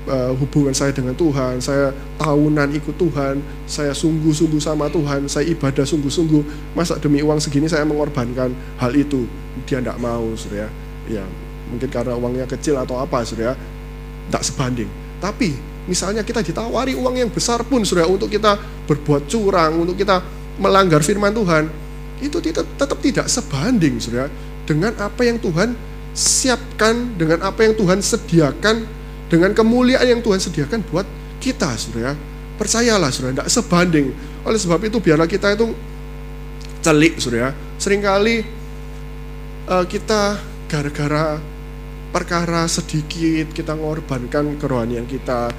uh, 0.09 0.31
hubungan 0.35 0.73
saya 0.73 0.95
dengan 0.95 1.13
Tuhan, 1.13 1.61
saya 1.61 1.93
tahunan 2.17 2.73
ikut 2.79 2.95
Tuhan, 2.97 3.39
saya 3.69 3.93
sungguh-sungguh 3.93 4.59
sama 4.59 4.89
Tuhan, 4.89 5.29
saya 5.29 5.45
ibadah 5.51 5.85
sungguh-sungguh, 5.85 6.73
masa 6.73 6.97
demi 6.97 7.21
uang 7.21 7.37
segini 7.37 7.69
saya 7.69 7.85
mengorbankan 7.85 8.51
hal 8.81 8.91
itu, 8.97 9.29
dia 9.69 9.79
tidak 9.79 10.01
mau, 10.01 10.25
surya. 10.33 10.67
Ya, 11.09 11.25
mungkin 11.73 11.89
karena 11.89 12.13
uangnya 12.13 12.45
kecil 12.45 12.77
atau 12.77 13.01
apa, 13.01 13.25
surya, 13.25 13.57
tidak 14.29 14.43
sebanding. 14.45 14.89
Tapi 15.17 15.57
misalnya 15.89 16.21
kita 16.21 16.45
ditawari 16.45 16.93
uang 16.93 17.17
yang 17.17 17.29
besar 17.33 17.65
pun, 17.65 17.81
surya, 17.81 18.05
untuk 18.05 18.29
kita 18.29 18.55
berbuat 18.85 19.25
curang, 19.25 19.81
untuk 19.81 19.97
kita 19.97 20.21
melanggar 20.61 21.01
firman 21.01 21.33
Tuhan, 21.33 21.65
itu 22.21 22.37
tetap, 22.37 22.67
tetap 22.77 22.99
tidak 23.01 23.25
sebanding, 23.25 23.97
surya, 23.97 24.29
dengan 24.69 24.93
apa 25.01 25.25
yang 25.25 25.41
Tuhan 25.41 25.73
siapkan, 26.13 27.17
dengan 27.17 27.41
apa 27.41 27.65
yang 27.65 27.73
Tuhan 27.73 27.99
sediakan 28.05 28.99
dengan 29.29 29.53
kemuliaan 29.53 30.09
yang 30.09 30.21
Tuhan 30.25 30.41
sediakan 30.41 30.81
buat 30.89 31.05
kita, 31.37 31.77
saudara. 31.77 32.17
Percayalah, 32.57 33.13
saudara, 33.13 33.39
tidak 33.39 33.49
sebanding. 33.53 34.11
Oleh 34.43 34.59
sebab 34.59 34.81
itu, 34.83 34.97
biarlah 34.99 35.29
kita 35.29 35.53
itu 35.53 35.71
celik, 36.81 37.21
saudara. 37.21 37.53
Seringkali 37.77 38.35
uh, 39.69 39.85
kita 39.85 40.41
gara-gara 40.69 41.41
perkara 42.13 42.69
sedikit 42.69 43.49
kita 43.51 43.73
mengorbankan 43.73 44.61
kerohanian 44.61 45.09
kita, 45.09 45.49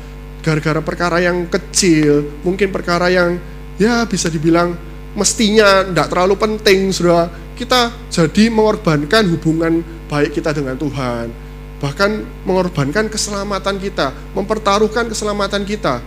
gara-gara 0.40 0.80
perkara 0.80 1.18
yang 1.18 1.50
kecil, 1.50 2.40
mungkin 2.46 2.70
perkara 2.70 3.10
yang 3.10 3.36
ya 3.76 4.06
bisa 4.06 4.30
dibilang 4.30 4.72
mestinya 5.18 5.82
tidak 5.84 6.08
terlalu 6.08 6.34
penting, 6.38 6.94
saudara. 6.94 7.26
Kita 7.58 7.92
jadi 8.08 8.48
mengorbankan 8.48 9.28
hubungan 9.36 9.84
baik 10.08 10.40
kita 10.40 10.56
dengan 10.56 10.80
Tuhan 10.80 11.50
bahkan 11.80 12.20
mengorbankan 12.44 13.08
keselamatan 13.08 13.80
kita, 13.80 14.12
mempertaruhkan 14.36 15.08
keselamatan 15.08 15.64
kita. 15.64 16.04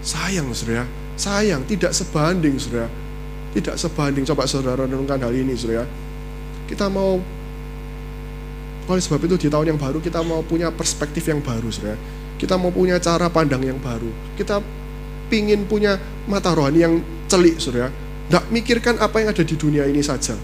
Sayang, 0.00 0.54
saudara, 0.54 0.86
sayang, 1.18 1.66
tidak 1.66 1.90
sebanding, 1.90 2.54
saudara. 2.62 2.86
Tidak 3.50 3.74
sebanding, 3.74 4.22
coba 4.22 4.46
saudara 4.46 4.86
renungkan 4.86 5.18
hal 5.18 5.34
ini, 5.34 5.58
saudara. 5.58 5.82
Kita 6.70 6.86
mau, 6.86 7.18
oleh 8.86 9.02
sebab 9.02 9.20
itu 9.26 9.46
di 9.46 9.48
tahun 9.50 9.74
yang 9.74 9.80
baru, 9.82 9.98
kita 9.98 10.22
mau 10.22 10.46
punya 10.46 10.70
perspektif 10.70 11.26
yang 11.26 11.42
baru, 11.42 11.66
saudara. 11.74 11.98
Kita 12.38 12.54
mau 12.54 12.70
punya 12.70 13.02
cara 13.02 13.26
pandang 13.26 13.66
yang 13.66 13.82
baru. 13.82 14.06
Kita 14.38 14.62
pingin 15.26 15.66
punya 15.66 15.98
mata 16.30 16.54
rohani 16.54 16.78
yang 16.86 16.94
celik, 17.26 17.58
saudara. 17.58 17.90
Tidak 18.30 18.44
mikirkan 18.54 19.02
apa 19.02 19.22
yang 19.22 19.34
ada 19.34 19.42
di 19.42 19.58
dunia 19.58 19.90
ini 19.90 20.02
saja. 20.06 20.38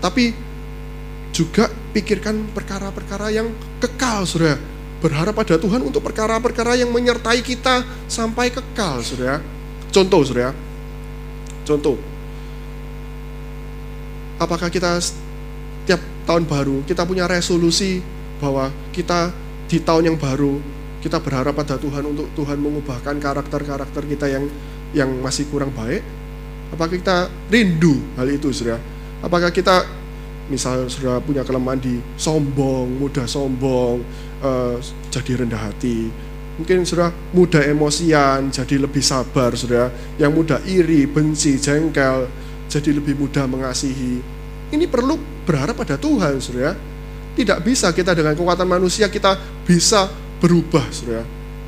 Tapi 0.00 0.32
juga 1.34 1.68
pikirkan 1.68 2.56
perkara-perkara 2.56 3.28
yang 3.28 3.52
kekal, 3.84 4.24
saudara. 4.24 4.56
Berharap 5.04 5.36
pada 5.36 5.60
Tuhan 5.60 5.84
untuk 5.84 6.00
perkara-perkara 6.00 6.80
yang 6.80 6.88
menyertai 6.88 7.44
kita 7.44 7.84
sampai 8.08 8.48
kekal, 8.48 9.04
saudara. 9.04 9.44
Contoh, 9.92 10.24
saudara. 10.24 10.56
Contoh. 11.68 12.00
Apakah 14.40 14.72
kita 14.72 15.00
tahun 16.24 16.48
baru, 16.48 16.82
kita 16.88 17.04
punya 17.04 17.28
resolusi 17.28 18.00
bahwa 18.40 18.72
kita 18.90 19.30
di 19.68 19.78
tahun 19.80 20.12
yang 20.12 20.18
baru, 20.20 20.60
kita 21.04 21.20
berharap 21.20 21.56
pada 21.56 21.76
Tuhan 21.76 22.04
untuk 22.04 22.32
Tuhan 22.32 22.56
mengubahkan 22.60 23.16
karakter-karakter 23.20 24.02
kita 24.08 24.26
yang 24.28 24.44
yang 24.96 25.10
masih 25.20 25.48
kurang 25.52 25.72
baik? 25.72 26.00
Apakah 26.72 26.96
kita 26.96 27.16
rindu 27.52 28.00
hal 28.16 28.26
itu, 28.32 28.50
saudara? 28.50 28.80
Apakah 29.20 29.52
kita 29.52 29.84
misal 30.48 30.88
sudah 30.92 31.20
punya 31.24 31.40
kelemahan 31.40 31.80
di 31.80 32.00
sombong, 32.20 33.00
mudah 33.00 33.24
sombong, 33.24 34.00
uh, 34.44 34.76
jadi 35.08 35.44
rendah 35.44 35.60
hati. 35.70 36.08
Mungkin 36.54 36.86
sudah 36.86 37.10
mudah 37.34 37.66
emosian, 37.66 38.52
jadi 38.52 38.78
lebih 38.78 39.02
sabar, 39.02 39.56
sudah. 39.58 39.90
Yang 40.20 40.32
mudah 40.34 40.58
iri, 40.68 41.08
benci, 41.08 41.58
jengkel, 41.58 42.30
jadi 42.70 42.90
lebih 42.94 43.18
mudah 43.18 43.50
mengasihi. 43.50 44.22
Ini 44.70 44.86
perlu 44.86 45.33
berharap 45.44 45.78
pada 45.78 46.00
Tuhan, 46.00 46.40
sudah. 46.40 46.74
Tidak 47.34 47.58
bisa 47.66 47.90
kita 47.90 48.14
dengan 48.14 48.32
kekuatan 48.34 48.66
manusia 48.66 49.10
kita 49.10 49.36
bisa 49.66 50.10
berubah, 50.40 50.86
sudah. 50.90 51.22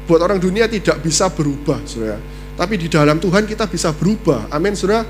Buat 0.06 0.20
orang 0.22 0.38
dunia 0.38 0.70
tidak 0.70 1.02
bisa 1.02 1.30
berubah, 1.30 1.82
sudah. 1.86 2.18
Tapi 2.56 2.74
di 2.80 2.88
dalam 2.88 3.20
Tuhan 3.20 3.44
kita 3.44 3.68
bisa 3.68 3.92
berubah. 3.92 4.48
Amin, 4.50 4.72
sudah. 4.72 5.04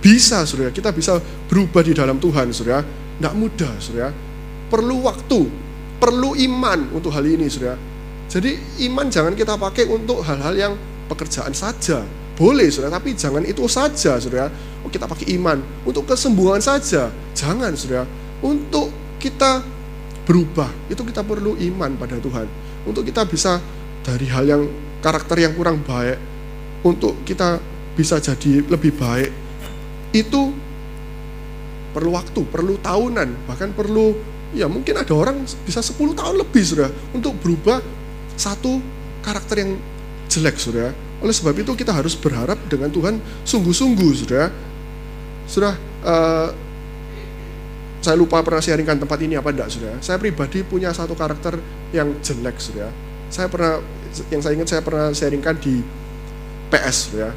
Bisa, 0.00 0.46
sudah. 0.46 0.70
Kita 0.70 0.94
bisa 0.94 1.18
berubah 1.50 1.82
di 1.82 1.92
dalam 1.92 2.16
Tuhan, 2.16 2.54
sudah 2.54 3.06
tidak 3.16 3.34
mudah, 3.34 3.72
saudara. 3.80 4.12
Perlu 4.68 5.08
waktu, 5.08 5.40
perlu 5.96 6.36
iman 6.36 6.92
untuk 6.92 7.10
hal 7.16 7.24
ini, 7.24 7.48
saudara. 7.48 7.80
Jadi 8.28 8.84
iman 8.90 9.08
jangan 9.08 9.32
kita 9.32 9.56
pakai 9.56 9.88
untuk 9.88 10.20
hal-hal 10.20 10.54
yang 10.54 10.72
pekerjaan 11.08 11.56
saja. 11.56 12.04
Boleh, 12.36 12.68
saudara, 12.68 13.00
tapi 13.00 13.16
jangan 13.16 13.40
itu 13.48 13.64
saja, 13.64 14.20
saudara. 14.20 14.52
Oh, 14.84 14.92
kita 14.92 15.08
pakai 15.08 15.32
iman 15.40 15.56
untuk 15.88 16.04
kesembuhan 16.04 16.60
saja. 16.60 17.08
Jangan, 17.32 17.72
saudara. 17.72 18.04
Untuk 18.44 18.92
kita 19.16 19.64
berubah, 20.28 20.68
itu 20.92 21.00
kita 21.00 21.24
perlu 21.24 21.56
iman 21.56 21.96
pada 21.96 22.20
Tuhan. 22.20 22.44
Untuk 22.84 23.08
kita 23.08 23.24
bisa 23.24 23.56
dari 24.04 24.28
hal 24.28 24.44
yang 24.44 24.62
karakter 25.00 25.48
yang 25.48 25.56
kurang 25.56 25.80
baik, 25.80 26.20
untuk 26.84 27.16
kita 27.24 27.56
bisa 27.96 28.20
jadi 28.20 28.60
lebih 28.68 28.92
baik, 29.00 29.32
itu 30.12 30.52
perlu 31.96 32.12
waktu, 32.12 32.40
perlu 32.52 32.76
tahunan, 32.84 33.48
bahkan 33.48 33.72
perlu 33.72 34.12
ya 34.52 34.68
mungkin 34.68 35.00
ada 35.00 35.10
orang 35.16 35.42
bisa 35.64 35.80
10 35.80 36.12
tahun 36.12 36.36
lebih 36.38 36.62
sudah 36.62 36.92
untuk 37.16 37.34
berubah 37.40 37.80
satu 38.36 38.78
karakter 39.24 39.64
yang 39.64 39.72
jelek 40.28 40.60
sudah. 40.60 40.92
Oleh 41.22 41.34
sebab 41.34 41.56
itu 41.56 41.72
kita 41.72 41.92
harus 41.92 42.12
berharap 42.16 42.56
dengan 42.68 42.92
Tuhan 42.92 43.20
sungguh-sungguh 43.44 44.10
sudah. 44.16 44.52
Sudah 45.46 45.74
uh, 46.02 46.48
saya 48.02 48.16
lupa 48.18 48.42
pernah 48.42 48.62
sharingkan 48.62 49.02
tempat 49.02 49.18
ini 49.22 49.34
apa 49.38 49.50
enggak 49.50 49.70
sudah. 49.72 49.94
Saya 50.04 50.20
pribadi 50.20 50.62
punya 50.62 50.92
satu 50.92 51.16
karakter 51.16 51.58
yang 51.90 52.18
jelek 52.20 52.56
sudah. 52.60 52.90
Saya 53.32 53.50
pernah 53.50 53.82
yang 54.30 54.40
saya 54.40 54.52
ingat 54.54 54.68
saya 54.70 54.82
pernah 54.84 55.10
sharingkan 55.10 55.56
di 55.58 55.82
PS 56.70 56.96
sudah. 57.10 57.32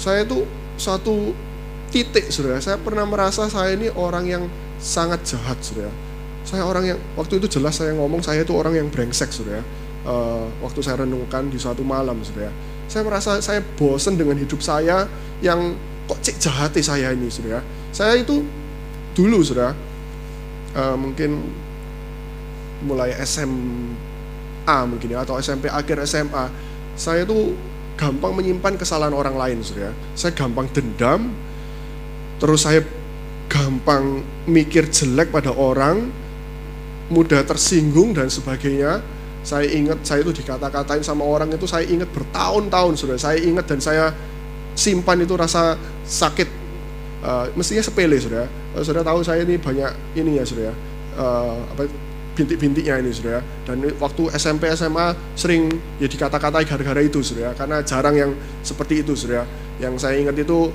Saya 0.00 0.24
itu 0.24 0.42
satu 0.80 1.36
titik 1.90 2.30
saudara 2.30 2.62
saya 2.62 2.78
pernah 2.78 3.02
merasa 3.04 3.50
saya 3.50 3.74
ini 3.74 3.90
orang 3.92 4.24
yang 4.24 4.44
sangat 4.78 5.26
jahat 5.26 5.58
saudara 5.60 5.90
saya 6.46 6.64
orang 6.64 6.94
yang 6.94 6.98
waktu 7.18 7.42
itu 7.42 7.60
jelas 7.60 7.76
saya 7.76 7.92
ngomong 7.98 8.22
saya 8.22 8.46
itu 8.46 8.54
orang 8.54 8.78
yang 8.78 8.88
brengsek 8.88 9.28
saudara 9.34 9.60
uh, 10.06 10.46
waktu 10.62 10.80
saya 10.80 11.04
renungkan 11.04 11.50
di 11.50 11.58
suatu 11.58 11.82
malam 11.82 12.22
saudara 12.22 12.54
saya 12.90 13.06
merasa 13.06 13.38
saya 13.38 13.62
bosen 13.78 14.18
dengan 14.18 14.34
hidup 14.34 14.58
saya 14.58 15.06
yang 15.38 15.78
kok 16.10 16.18
cek 16.26 16.36
jahat 16.42 16.74
saya 16.82 17.14
ini 17.14 17.30
saudara. 17.30 17.62
Saya 17.94 18.18
itu 18.18 18.42
dulu 19.14 19.38
saudara 19.46 19.78
uh, 20.74 20.98
mungkin 20.98 21.38
mulai 22.82 23.14
SMA 23.22 24.76
mungkin 24.90 25.14
ya 25.14 25.22
atau 25.22 25.38
SMP 25.38 25.70
akhir 25.70 26.02
SMA 26.08 26.50
saya 26.98 27.22
tuh 27.22 27.54
gampang 27.94 28.34
menyimpan 28.34 28.74
kesalahan 28.74 29.14
orang 29.14 29.38
lain 29.38 29.62
saudara. 29.62 29.94
Saya 30.18 30.34
gampang 30.34 30.66
dendam 30.74 31.30
terus 32.42 32.66
saya 32.66 32.82
gampang 33.50 34.22
mikir 34.46 34.86
jelek 34.90 35.34
pada 35.34 35.50
orang, 35.50 36.08
mudah 37.10 37.42
tersinggung 37.42 38.14
dan 38.14 38.30
sebagainya. 38.30 39.02
Saya 39.40 39.66
ingat 39.72 40.04
saya 40.04 40.20
itu 40.20 40.36
dikata-katain 40.36 41.00
sama 41.00 41.24
orang 41.24 41.48
itu 41.48 41.64
saya 41.64 41.88
ingat 41.88 42.12
bertahun-tahun 42.12 42.94
sudah. 43.00 43.16
Saya 43.16 43.40
ingat 43.40 43.64
dan 43.64 43.80
saya 43.80 44.12
simpan 44.76 45.20
itu 45.20 45.34
rasa 45.36 45.76
sakit 46.04 46.48
uh, 47.24 47.48
mestinya 47.56 47.84
sepele 47.84 48.16
sudah. 48.20 48.44
uh, 48.76 48.82
saudara 48.84 49.04
tahu 49.06 49.20
saya 49.24 49.44
ini 49.44 49.56
banyak 49.56 50.16
ini 50.16 50.40
ya 50.40 50.44
saudara, 50.44 50.72
uh, 51.16 51.60
apa 51.72 51.88
bintik-bintiknya 52.36 53.00
ini 53.00 53.10
saudara. 53.12 53.40
Dan 53.64 53.84
waktu 54.00 54.22
SMP 54.36 54.68
SMA 54.76 55.16
sering 55.36 55.68
ya 56.00 56.08
dikata-katai 56.08 56.64
gara-gara 56.64 57.00
itu 57.00 57.20
saudara, 57.24 57.56
karena 57.56 57.80
jarang 57.84 58.16
yang 58.16 58.30
seperti 58.64 59.04
itu 59.04 59.16
saudara. 59.16 59.44
Yang 59.80 60.04
saya 60.04 60.20
ingat 60.20 60.36
itu 60.36 60.68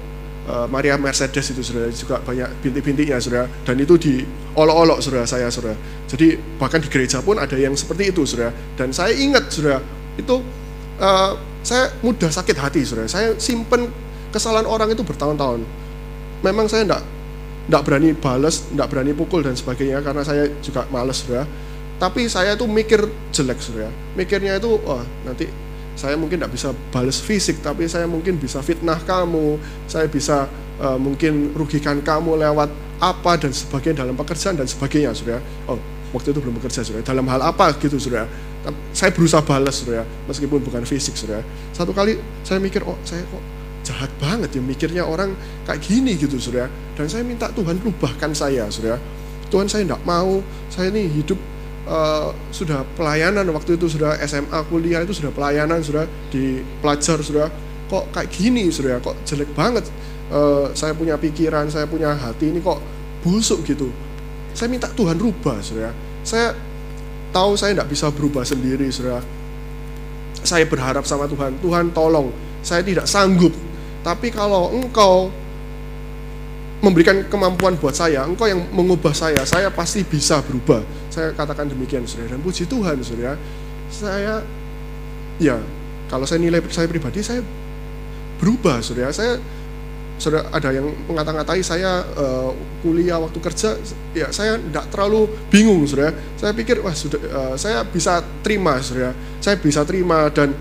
uh, 0.50 0.68
Maria 0.70 0.96
Mercedes 0.98 1.52
itu 1.52 1.62
saudara 1.62 1.90
juga 1.92 2.22
banyak 2.22 2.62
bintik-bintiknya 2.62 3.18
saudara. 3.22 3.46
Dan 3.66 3.82
itu 3.82 3.96
di 3.98 4.14
olok-olok 4.56 5.02
saudara 5.02 5.26
saya 5.26 5.50
saudara. 5.50 5.76
Jadi 6.10 6.38
bahkan 6.58 6.80
di 6.82 6.90
gereja 6.90 7.20
pun 7.22 7.38
ada 7.38 7.54
yang 7.58 7.74
seperti 7.74 8.14
itu 8.14 8.24
saudara. 8.24 8.54
Dan 8.78 8.94
saya 8.94 9.14
ingat 9.14 9.50
saudara 9.50 9.82
itu 10.16 10.42
uh, 11.02 11.32
saya 11.66 11.92
mudah 12.06 12.30
sakit 12.30 12.58
hati 12.58 12.82
saudara. 12.86 13.10
Saya 13.10 13.36
simpen 13.42 13.90
kesalahan 14.30 14.70
orang 14.70 14.94
itu 14.94 15.02
bertahun-tahun. 15.02 15.66
Memang 16.46 16.70
saya 16.70 16.86
enggak 16.86 17.04
enggak 17.66 17.82
berani 17.82 18.10
balas, 18.14 18.70
enggak 18.70 18.88
berani 18.94 19.12
pukul 19.18 19.42
dan 19.42 19.58
sebagainya 19.58 20.06
karena 20.06 20.22
saya 20.22 20.50
juga 20.62 20.86
males 20.94 21.26
saudara. 21.26 21.50
Tapi 21.96 22.28
saya 22.28 22.54
itu 22.54 22.68
mikir 22.68 23.08
jelek 23.32 23.58
saudara. 23.58 23.90
Mikirnya 24.14 24.60
itu 24.60 24.78
oh 24.84 25.02
nanti 25.26 25.65
saya 25.96 26.20
mungkin 26.20 26.44
tidak 26.44 26.52
bisa 26.52 26.76
balas 26.92 27.24
fisik, 27.24 27.64
tapi 27.64 27.88
saya 27.88 28.04
mungkin 28.06 28.36
bisa 28.36 28.60
fitnah 28.60 29.00
kamu, 29.00 29.56
saya 29.88 30.12
bisa 30.12 30.46
uh, 30.80 31.00
mungkin 31.00 31.56
rugikan 31.56 32.04
kamu 32.04 32.36
lewat 32.36 32.70
apa 33.00 33.40
dan 33.40 33.56
sebagainya 33.56 34.04
dalam 34.04 34.16
pekerjaan 34.20 34.60
dan 34.60 34.68
sebagainya, 34.68 35.16
sudah. 35.16 35.40
Oh, 35.72 35.80
waktu 36.12 36.36
itu 36.36 36.40
belum 36.44 36.60
bekerja, 36.60 36.84
sudah. 36.84 37.00
Dalam 37.00 37.24
hal 37.32 37.42
apa 37.44 37.72
gitu, 37.80 37.96
sudah. 37.96 38.28
Saya 38.92 39.16
berusaha 39.16 39.40
balas, 39.40 39.88
sudah, 39.88 40.04
meskipun 40.28 40.60
bukan 40.64 40.84
fisik, 40.84 41.16
sudah. 41.16 41.40
Satu 41.72 41.96
kali 41.96 42.20
saya 42.44 42.60
mikir, 42.60 42.84
oh 42.84 43.00
saya 43.08 43.24
kok 43.32 43.44
jahat 43.86 44.10
banget 44.18 44.58
ya 44.58 44.62
mikirnya 44.66 45.04
orang 45.06 45.32
kayak 45.64 45.80
gini 45.80 46.20
gitu, 46.20 46.36
sudah. 46.36 46.68
Dan 47.00 47.08
saya 47.08 47.24
minta 47.24 47.48
Tuhan 47.56 47.80
rubahkan 47.80 48.36
saya, 48.36 48.68
sudah. 48.68 49.00
Tuhan 49.48 49.72
saya 49.72 49.88
tidak 49.88 50.04
mau, 50.04 50.44
saya 50.68 50.92
ini 50.92 51.08
hidup 51.08 51.40
uh, 51.86 52.30
sudah 52.50 52.84
pelayanan 52.98 53.46
waktu 53.54 53.78
itu 53.78 53.90
sudah 53.90 54.18
SMA 54.26 54.60
kuliah 54.70 55.02
itu 55.02 55.14
sudah 55.14 55.32
pelayanan 55.32 55.82
sudah 55.82 56.06
di 56.30 56.62
pelajar 56.82 57.22
sudah 57.22 57.48
kok 57.86 58.10
kayak 58.12 58.30
gini 58.34 58.70
sudah 58.74 59.00
kok 59.02 59.16
jelek 59.26 59.50
banget. 59.54 59.88
Uh, 60.26 60.74
saya 60.74 60.98
punya 60.98 61.14
pikiran 61.22 61.70
saya 61.70 61.86
punya 61.86 62.14
hati 62.14 62.50
ini 62.50 62.60
kok 62.60 62.82
busuk 63.22 63.62
gitu. 63.66 63.90
Saya 64.58 64.72
minta 64.72 64.90
Tuhan 64.90 65.18
rubah 65.18 65.62
sudah 65.62 65.94
saya 66.26 66.58
tahu 67.30 67.54
saya 67.54 67.78
tidak 67.78 67.90
bisa 67.94 68.10
berubah 68.10 68.42
sendiri 68.42 68.90
sudah 68.90 69.22
saya 70.42 70.66
berharap 70.66 71.06
sama 71.06 71.30
Tuhan 71.30 71.62
Tuhan 71.62 71.94
tolong 71.94 72.34
saya 72.66 72.82
tidak 72.82 73.06
sanggup. 73.06 73.54
Tapi 74.02 74.34
kalau 74.34 74.74
engkau 74.74 75.30
memberikan 76.82 77.26
kemampuan 77.26 77.74
buat 77.82 77.98
saya, 77.98 78.22
engkau 78.26 78.46
yang 78.46 78.62
mengubah 78.70 79.14
saya, 79.14 79.42
saya 79.46 79.74
pasti 79.74 80.06
bisa 80.06 80.42
berubah. 80.46 80.86
Saya 81.16 81.32
katakan 81.32 81.72
demikian, 81.72 82.04
saudara. 82.04 82.36
Dan 82.36 82.44
puji 82.44 82.68
Tuhan, 82.68 83.00
saudara. 83.00 83.40
Saya, 83.88 84.44
ya, 85.40 85.56
kalau 86.12 86.28
saya 86.28 86.44
nilai 86.44 86.60
saya 86.68 86.92
pribadi, 86.92 87.24
saya 87.24 87.40
berubah, 88.36 88.84
saudara. 88.84 89.16
Saya, 89.16 89.40
saudara, 90.20 90.52
ada 90.52 90.76
yang 90.76 90.92
mengata-ngatai 91.08 91.64
saya 91.64 92.04
uh, 92.20 92.52
kuliah 92.84 93.16
waktu 93.16 93.40
kerja, 93.40 93.80
ya 94.12 94.28
saya 94.36 94.60
tidak 94.60 94.92
terlalu 94.92 95.32
bingung, 95.48 95.88
saudara. 95.88 96.12
Saya 96.36 96.52
pikir, 96.52 96.84
wah, 96.84 96.92
sudah, 96.92 97.22
uh, 97.32 97.56
saya 97.56 97.88
bisa 97.88 98.20
terima, 98.44 98.84
saudara. 98.84 99.16
Saya 99.40 99.56
bisa 99.56 99.88
terima 99.88 100.28
dan 100.36 100.52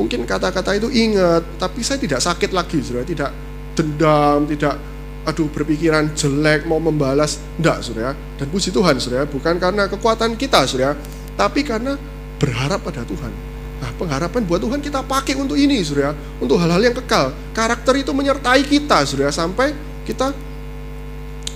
mungkin 0.00 0.24
kata-kata 0.24 0.80
itu 0.80 0.88
ingat, 0.88 1.60
tapi 1.60 1.84
saya 1.84 2.00
tidak 2.00 2.24
sakit 2.24 2.56
lagi, 2.56 2.80
saudara. 2.80 3.04
Tidak 3.04 3.30
dendam, 3.76 4.48
tidak 4.48 4.80
aduh 5.28 5.48
berpikiran 5.52 6.16
jelek 6.16 6.64
mau 6.64 6.80
membalas. 6.80 7.40
Enggak 7.60 7.84
surya. 7.84 8.10
Dan 8.40 8.46
puji 8.48 8.72
Tuhan 8.72 8.96
surya 8.96 9.28
bukan 9.28 9.60
karena 9.60 9.84
kekuatan 9.90 10.36
kita 10.36 10.64
surya 10.64 10.96
tapi 11.36 11.64
karena 11.64 11.96
berharap 12.40 12.80
pada 12.80 13.04
Tuhan. 13.04 13.32
Nah 13.80 13.90
pengharapan 13.96 14.44
buat 14.44 14.60
Tuhan 14.60 14.80
kita 14.80 15.04
pakai 15.04 15.36
untuk 15.36 15.56
ini 15.56 15.80
surya 15.80 16.12
untuk 16.40 16.56
hal-hal 16.60 16.80
yang 16.80 16.96
kekal. 16.96 17.32
Karakter 17.52 18.00
itu 18.00 18.12
menyertai 18.12 18.64
kita 18.64 19.04
surya 19.04 19.28
sampai 19.32 19.72
kita 20.08 20.32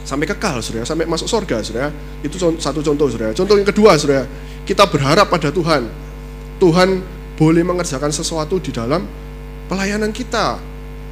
sampai 0.04 0.28
kekal 0.28 0.60
surya 0.60 0.84
sampai 0.84 1.08
masuk 1.08 1.28
surga 1.28 1.64
surya. 1.64 1.88
Itu 2.20 2.36
satu 2.36 2.84
contoh 2.84 3.08
surya. 3.08 3.32
Contoh 3.32 3.56
yang 3.56 3.68
kedua 3.68 3.96
surya 3.96 4.28
kita 4.68 4.84
berharap 4.88 5.28
pada 5.28 5.48
Tuhan. 5.48 5.88
Tuhan 6.60 6.88
boleh 7.34 7.64
mengerjakan 7.66 8.14
sesuatu 8.14 8.62
di 8.62 8.70
dalam 8.70 9.04
pelayanan 9.66 10.12
kita 10.14 10.60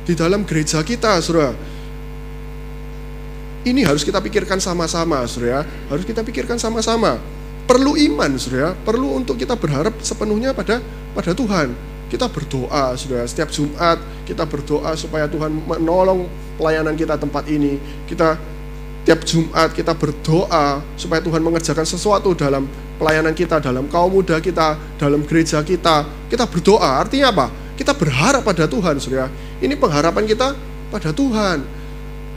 di 0.03 0.15
dalam 0.19 0.43
gereja 0.43 0.83
kita 0.83 1.19
surya 1.23 1.71
ini 3.62 3.87
harus 3.87 4.03
kita 4.03 4.18
pikirkan 4.18 4.59
sama-sama, 4.59 5.22
Surya. 5.31 5.62
Harus 5.87 6.03
kita 6.03 6.27
pikirkan 6.27 6.59
sama-sama. 6.59 7.18
Perlu 7.62 7.94
iman, 8.11 8.35
Surya. 8.35 8.75
Perlu 8.83 9.14
untuk 9.22 9.38
kita 9.38 9.55
berharap 9.55 9.94
sepenuhnya 10.03 10.51
pada 10.51 10.83
pada 11.14 11.31
Tuhan. 11.31 11.70
Kita 12.11 12.27
berdoa, 12.27 12.98
Surya. 12.98 13.22
Setiap 13.22 13.55
Jumat 13.55 14.03
kita 14.27 14.42
berdoa 14.44 14.98
supaya 14.98 15.31
Tuhan 15.31 15.55
menolong 15.55 16.27
pelayanan 16.59 16.98
kita 16.98 17.14
tempat 17.14 17.46
ini. 17.46 17.79
Kita 18.11 18.35
tiap 19.07 19.22
Jumat 19.22 19.70
kita 19.70 19.94
berdoa 19.94 20.83
supaya 20.98 21.22
Tuhan 21.22 21.42
mengerjakan 21.42 21.87
sesuatu 21.87 22.35
dalam 22.35 22.66
pelayanan 22.98 23.31
kita, 23.31 23.62
dalam 23.62 23.87
kaum 23.87 24.11
muda 24.11 24.42
kita, 24.42 24.75
dalam 24.98 25.22
gereja 25.22 25.62
kita. 25.62 26.03
Kita 26.27 26.51
berdoa, 26.51 26.98
artinya 26.98 27.31
apa? 27.31 27.46
Kita 27.79 27.94
berharap 27.94 28.42
pada 28.42 28.66
Tuhan, 28.66 28.98
Surya. 28.98 29.31
Ini 29.62 29.79
pengharapan 29.79 30.27
kita 30.27 30.59
pada 30.90 31.14
Tuhan 31.14 31.82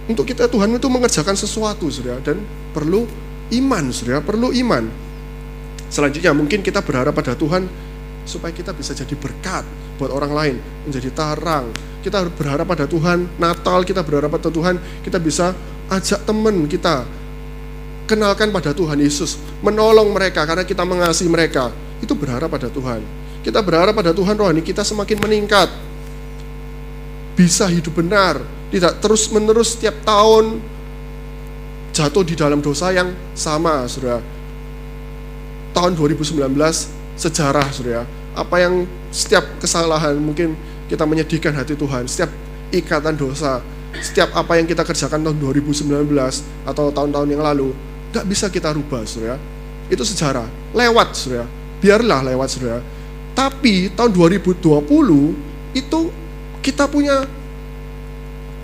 untuk 0.06 0.30
kita 0.30 0.46
Tuhan 0.46 0.70
itu 0.70 0.86
mengerjakan 0.86 1.34
sesuatu, 1.34 1.90
Saudara, 1.90 2.22
dan 2.22 2.38
perlu 2.72 3.10
iman, 3.50 3.84
Saudara, 3.90 4.22
perlu 4.22 4.54
iman. 4.54 4.86
Selanjutnya 5.90 6.34
mungkin 6.34 6.62
kita 6.62 6.82
berharap 6.86 7.14
pada 7.14 7.34
Tuhan 7.34 7.66
supaya 8.26 8.54
kita 8.54 8.74
bisa 8.74 8.94
jadi 8.94 9.14
berkat 9.18 9.66
buat 9.98 10.14
orang 10.14 10.32
lain, 10.34 10.56
menjadi 10.86 11.10
tarang. 11.14 11.74
Kita 12.06 12.22
berharap 12.30 12.70
pada 12.70 12.86
Tuhan, 12.86 13.26
Natal 13.42 13.82
kita 13.82 14.06
berharap 14.06 14.30
pada 14.34 14.50
Tuhan, 14.54 14.78
kita 15.02 15.18
bisa 15.18 15.58
ajak 15.90 16.26
teman 16.26 16.66
kita 16.70 17.06
kenalkan 18.06 18.54
pada 18.54 18.72
Tuhan 18.74 19.02
Yesus, 19.02 19.42
menolong 19.66 20.14
mereka 20.14 20.46
karena 20.46 20.62
kita 20.62 20.86
mengasihi 20.86 21.30
mereka. 21.30 21.74
Itu 22.02 22.14
berharap 22.14 22.54
pada 22.54 22.70
Tuhan. 22.70 23.02
Kita 23.42 23.62
berharap 23.62 23.94
pada 23.94 24.14
Tuhan 24.14 24.38
rohani 24.38 24.62
kita 24.62 24.86
semakin 24.86 25.22
meningkat. 25.22 25.70
Bisa 27.36 27.68
hidup 27.68 28.00
benar, 28.00 28.42
tidak 28.76 29.00
terus-menerus 29.00 29.80
setiap 29.80 30.04
tahun 30.04 30.60
jatuh 31.96 32.28
di 32.28 32.36
dalam 32.36 32.60
dosa 32.60 32.92
yang 32.92 33.16
sama, 33.32 33.88
Saudara. 33.88 34.20
Tahun 35.72 35.96
2019 35.96 36.44
sejarah, 37.16 37.72
Saudara. 37.72 38.04
Apa 38.36 38.60
yang 38.60 38.84
setiap 39.16 39.48
kesalahan 39.64 40.20
mungkin 40.20 40.60
kita 40.92 41.08
menyedihkan 41.08 41.56
hati 41.56 41.80
Tuhan, 41.80 42.04
setiap 42.04 42.28
ikatan 42.76 43.16
dosa, 43.16 43.64
setiap 43.96 44.36
apa 44.36 44.60
yang 44.60 44.68
kita 44.68 44.84
kerjakan 44.84 45.24
tahun 45.24 45.40
2019 45.40 46.12
atau 46.68 46.92
tahun-tahun 46.92 47.32
yang 47.32 47.48
lalu, 47.48 47.72
tidak 48.12 48.26
bisa 48.28 48.52
kita 48.52 48.76
rubah, 48.76 49.08
Saudara. 49.08 49.40
Itu 49.88 50.04
sejarah, 50.04 50.76
lewat, 50.76 51.16
Saudara. 51.16 51.48
Biarlah 51.80 52.28
lewat, 52.28 52.48
Saudara. 52.52 52.84
Tapi 53.32 53.88
tahun 53.96 54.12
2020 54.12 55.80
itu 55.80 56.00
kita 56.60 56.92
punya 56.92 57.24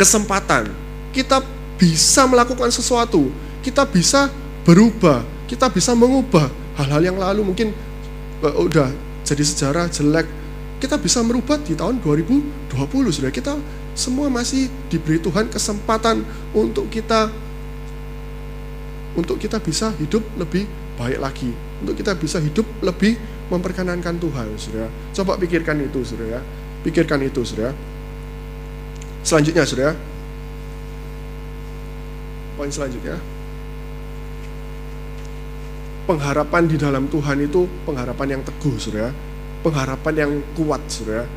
kesempatan. 0.02 0.74
Kita 1.14 1.46
bisa 1.78 2.26
melakukan 2.26 2.74
sesuatu, 2.74 3.30
kita 3.62 3.86
bisa 3.86 4.34
berubah, 4.66 5.22
kita 5.46 5.70
bisa 5.70 5.94
mengubah 5.94 6.50
hal-hal 6.82 7.14
yang 7.14 7.18
lalu 7.22 7.46
mungkin 7.46 7.70
uh, 8.42 8.58
udah 8.58 8.90
jadi 9.22 9.46
sejarah 9.46 9.86
jelek. 9.94 10.26
Kita 10.82 10.98
bisa 10.98 11.22
merubah 11.22 11.62
di 11.62 11.78
tahun 11.78 12.02
2020 12.02 12.74
sudah 13.14 13.30
kita 13.30 13.54
semua 13.94 14.34
masih 14.34 14.66
diberi 14.90 15.22
Tuhan 15.22 15.46
kesempatan 15.54 16.26
untuk 16.58 16.90
kita 16.90 17.30
untuk 19.14 19.38
kita 19.38 19.62
bisa 19.62 19.94
hidup 20.02 20.26
lebih 20.40 20.66
baik 20.98 21.20
lagi, 21.22 21.52
untuk 21.84 21.94
kita 22.00 22.18
bisa 22.18 22.42
hidup 22.42 22.66
lebih 22.82 23.20
memperkenankan 23.52 24.16
Tuhan, 24.18 24.48
Saudara. 24.56 24.88
Coba 25.12 25.36
pikirkan 25.36 25.84
itu, 25.84 26.00
Saudara. 26.08 26.40
Pikirkan 26.82 27.20
itu, 27.20 27.44
Saudara. 27.44 27.76
Selanjutnya, 29.22 29.64
Saudara. 29.66 29.94
Poin 32.58 32.70
selanjutnya. 32.70 33.18
Pengharapan 36.10 36.64
di 36.66 36.78
dalam 36.82 37.06
Tuhan 37.08 37.38
itu 37.46 37.70
pengharapan 37.86 38.38
yang 38.38 38.42
teguh, 38.42 38.76
Saudara. 38.82 39.14
Pengharapan 39.62 40.14
yang 40.18 40.32
kuat, 40.58 40.82
Saudara. 40.90 41.30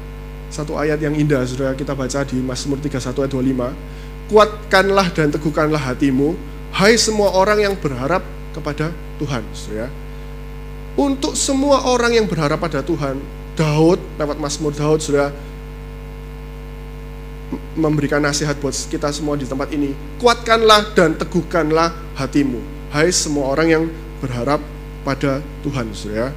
Satu 0.49 0.81
ayat 0.81 1.01
yang 1.01 1.13
indah, 1.13 1.45
Saudara, 1.45 1.77
kita 1.77 1.93
baca 1.93 2.25
di 2.25 2.41
Mazmur 2.41 2.81
31 2.81 3.25
ayat 3.25 3.33
25. 3.33 3.73
Kuatkanlah 4.33 5.13
dan 5.13 5.29
teguhkanlah 5.29 5.83
hatimu, 5.93 6.33
hai 6.73 6.97
semua 6.97 7.37
orang 7.37 7.61
yang 7.61 7.75
berharap 7.77 8.25
kepada 8.57 8.89
Tuhan, 9.21 9.45
Saudara. 9.53 9.93
Untuk 10.95 11.35
semua 11.37 11.85
orang 11.91 12.17
yang 12.17 12.25
berharap 12.25 12.63
pada 12.63 12.81
Tuhan, 12.81 13.21
Daud 13.55 13.99
lewat 14.17 14.39
Mazmur 14.39 14.73
Daud, 14.73 15.03
Saudara, 15.03 15.35
memberikan 17.75 18.23
nasihat 18.23 18.57
buat 18.61 18.75
kita 18.91 19.11
semua 19.11 19.35
di 19.35 19.49
tempat 19.49 19.71
ini. 19.75 19.93
Kuatkanlah 20.19 20.95
dan 20.95 21.19
teguhkanlah 21.19 21.93
hatimu. 22.19 22.61
Hai 22.95 23.11
semua 23.11 23.51
orang 23.51 23.69
yang 23.69 23.85
berharap 24.23 24.63
pada 25.03 25.45
Tuhan, 25.61 25.91
saudara. 25.93 26.31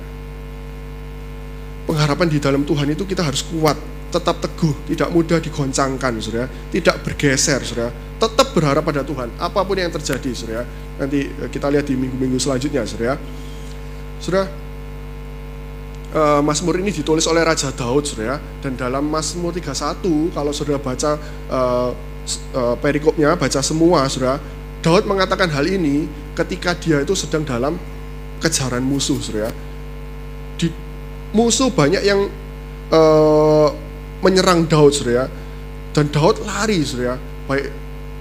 Pengharapan 1.87 2.27
di 2.27 2.37
dalam 2.43 2.67
Tuhan 2.67 2.91
itu 2.91 3.07
kita 3.07 3.23
harus 3.23 3.45
kuat, 3.47 3.79
tetap 4.11 4.43
teguh, 4.43 4.75
tidak 4.91 5.07
mudah 5.13 5.39
digoncangkan, 5.39 6.19
saudara. 6.19 6.47
Tidak 6.73 6.95
bergeser, 7.05 7.63
saudara. 7.63 7.91
Tetap 8.17 8.47
berharap 8.51 8.83
pada 8.83 9.05
Tuhan, 9.07 9.31
apa 9.39 9.59
pun 9.63 9.77
yang 9.79 9.93
terjadi, 9.93 10.31
saudara. 10.35 10.63
Nanti 10.99 11.29
eh, 11.29 11.49
kita 11.49 11.71
lihat 11.71 11.87
di 11.87 11.95
minggu-minggu 11.95 12.35
selanjutnya, 12.41 12.83
saudara. 12.83 13.15
Saudara, 14.19 14.49
uh, 16.13 16.41
Mazmur 16.43 16.79
ini 16.79 16.93
ditulis 16.93 17.25
oleh 17.27 17.43
Raja 17.43 17.73
Daud, 17.73 18.07
saudara. 18.07 18.39
Dan 18.63 18.79
dalam 18.79 19.07
Mazmur 19.07 19.51
31, 19.51 20.31
kalau 20.31 20.51
saudara 20.55 20.79
baca 20.79 21.17
uh, 21.49 21.91
uh, 22.55 22.75
perikopnya, 22.79 23.35
baca 23.35 23.59
semua, 23.59 24.07
saudara. 24.07 24.39
Daud 24.79 25.09
mengatakan 25.09 25.49
hal 25.51 25.65
ini 25.65 26.05
ketika 26.37 26.77
dia 26.77 27.01
itu 27.01 27.17
sedang 27.17 27.43
dalam 27.43 27.75
kejaran 28.39 28.83
musuh, 28.85 29.17
saudara. 29.19 29.51
Di 30.55 30.69
musuh 31.33 31.73
banyak 31.73 32.03
yang 32.05 32.29
uh, 32.93 33.69
menyerang 34.23 34.69
Daud, 34.69 34.93
saudara. 34.93 35.27
Dan 35.91 36.13
Daud 36.13 36.39
lari, 36.45 36.79
saudara. 36.85 37.17
Baik 37.49 37.71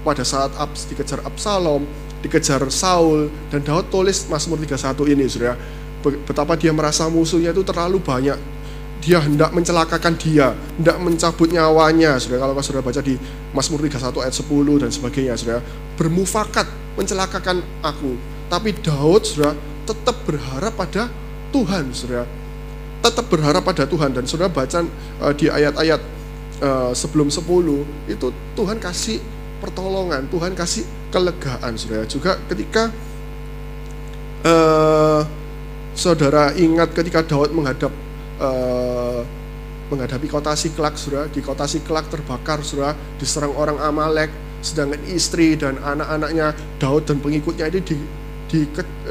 pada 0.07 0.23
saat 0.23 0.55
Abs 0.55 0.87
dikejar 0.87 1.19
Absalom, 1.27 1.83
dikejar 2.23 2.63
Saul, 2.71 3.27
dan 3.51 3.59
Daud 3.59 3.91
tulis 3.91 4.23
Mazmur 4.31 4.55
31 4.55 5.13
ini, 5.13 5.27
saudara 5.27 5.59
betapa 6.01 6.53
dia 6.55 6.71
merasa 6.71 7.09
musuhnya 7.09 7.51
itu 7.51 7.65
terlalu 7.65 7.99
banyak 7.99 8.37
dia 8.97 9.21
hendak 9.21 9.53
mencelakakan 9.53 10.17
dia, 10.17 10.57
hendak 10.75 10.97
mencabut 10.97 11.47
nyawanya. 11.47 12.17
Saudara, 12.17 12.49
kalau 12.49 12.53
saudara 12.59 12.83
baca 12.83 13.01
di 13.01 13.15
Mazmur 13.53 13.79
31 13.85 14.25
ayat 14.25 14.35
10 14.35 14.81
dan 14.83 14.89
sebagainya, 14.89 15.33
saudara, 15.37 15.61
bermufakat 15.95 16.67
mencelakakan 16.97 17.61
aku. 17.85 18.17
Tapi 18.49 18.73
Daud, 18.81 19.23
saudara, 19.23 19.53
tetap 19.85 20.17
berharap 20.25 20.73
pada 20.73 21.07
Tuhan, 21.53 21.93
saudara. 21.93 22.25
Tetap 22.99 23.25
berharap 23.29 23.63
pada 23.63 23.85
Tuhan 23.85 24.11
dan 24.11 24.25
saudara 24.25 24.49
baca 24.49 24.83
uh, 25.21 25.33
di 25.37 25.47
ayat-ayat 25.47 26.01
uh, 26.59 26.91
sebelum 26.91 27.29
10 27.29 28.11
itu 28.11 28.27
Tuhan 28.57 28.77
kasih 28.81 29.21
pertolongan, 29.61 30.25
Tuhan 30.27 30.57
kasih 30.57 30.83
kelegaan, 31.13 31.77
saudara. 31.77 32.03
Juga 32.09 32.41
ketika 32.49 32.89
uh, 34.43 35.21
Saudara 35.97 36.53
ingat 36.53 36.93
ketika 36.93 37.25
Daud 37.25 37.57
menghadap 37.57 37.89
uh, 38.37 39.25
menghadapi 39.89 40.29
kota 40.29 40.53
Siklak, 40.53 40.93
saudara, 40.93 41.25
di 41.25 41.41
kota 41.41 41.65
Siklak 41.65 42.05
terbakar, 42.13 42.61
saudara, 42.61 42.93
diserang 43.17 43.57
orang 43.57 43.81
Amalek, 43.81 44.29
sedangkan 44.61 45.01
istri 45.09 45.57
dan 45.57 45.81
anak-anaknya 45.81 46.53
Daud 46.77 47.09
dan 47.09 47.17
pengikutnya 47.17 47.73
ini 47.73 47.81
di, 47.81 47.97
di, 48.45 48.59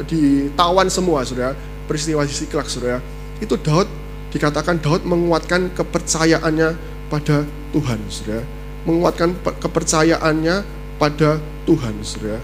ditawan 0.07 0.87
semua, 0.87 1.27
saudara, 1.27 1.59
peristiwa 1.91 2.23
di 2.23 2.31
Siklak, 2.31 2.71
saudara. 2.71 3.03
Itu 3.43 3.59
Daud 3.59 3.91
dikatakan 4.31 4.79
Daud 4.79 5.03
menguatkan 5.03 5.75
kepercayaannya 5.75 6.71
pada 7.11 7.43
Tuhan, 7.75 7.99
saudara, 8.07 8.47
menguatkan 8.87 9.35
kepercayaannya 9.59 10.57
pada 11.03 11.43
Tuhan, 11.67 11.95
saudara. 12.07 12.39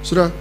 Saudara, 0.00 0.32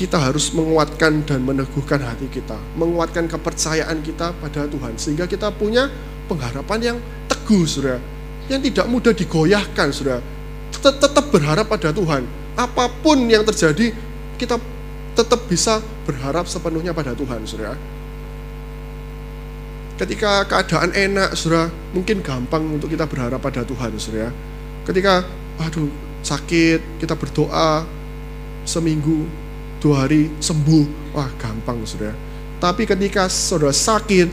kita 0.00 0.16
harus 0.16 0.48
menguatkan 0.56 1.28
dan 1.28 1.44
meneguhkan 1.44 2.00
hati 2.00 2.24
kita, 2.32 2.56
menguatkan 2.72 3.28
kepercayaan 3.28 4.00
kita 4.00 4.32
pada 4.40 4.64
Tuhan, 4.64 4.96
sehingga 4.96 5.28
kita 5.28 5.52
punya 5.52 5.92
pengharapan 6.24 6.80
yang 6.80 6.98
teguh, 7.28 7.68
saudara, 7.68 8.00
yang 8.48 8.64
tidak 8.64 8.88
mudah 8.88 9.12
digoyahkan, 9.12 9.92
saudara. 9.92 10.24
Tetap 10.72 11.28
berharap 11.28 11.68
pada 11.68 11.92
Tuhan. 11.92 12.24
Apa 12.56 12.88
pun 13.04 13.28
yang 13.28 13.44
terjadi, 13.44 13.92
kita 14.40 14.56
tetap 15.12 15.44
bisa 15.44 15.84
berharap 16.08 16.48
sepenuhnya 16.48 16.96
pada 16.96 17.12
Tuhan, 17.12 17.44
saudara. 17.44 17.76
Ketika 20.00 20.48
keadaan 20.48 20.96
enak, 20.96 21.36
saudara, 21.36 21.68
mungkin 21.92 22.24
gampang 22.24 22.64
untuk 22.72 22.88
kita 22.88 23.04
berharap 23.04 23.36
pada 23.44 23.68
Tuhan, 23.68 24.00
saudara. 24.00 24.32
Ketika, 24.88 25.28
aduh, 25.60 25.92
sakit, 26.24 27.04
kita 27.04 27.12
berdoa 27.12 27.84
seminggu, 28.64 29.28
dua 29.80 30.06
hari 30.06 30.28
sembuh, 30.38 31.16
wah 31.16 31.28
gampang 31.40 31.82
saudara. 31.88 32.12
Tapi 32.60 32.84
ketika 32.84 33.26
saudara 33.32 33.72
sakit, 33.72 34.28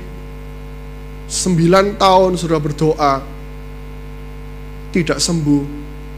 sembilan 1.32 1.96
tahun 1.96 2.36
sudah 2.36 2.60
berdoa, 2.60 3.24
tidak 4.92 5.18
sembuh, 5.24 5.64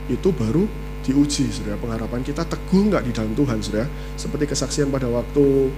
itu 0.10 0.30
baru 0.34 0.66
diuji 1.06 1.46
saudara. 1.54 1.78
Pengharapan 1.78 2.26
kita 2.26 2.42
teguh 2.50 2.90
nggak 2.90 3.04
di 3.06 3.12
dalam 3.14 3.38
Tuhan 3.38 3.62
saudara. 3.62 3.86
Seperti 4.18 4.50
kesaksian 4.50 4.90
pada 4.90 5.06
waktu 5.06 5.70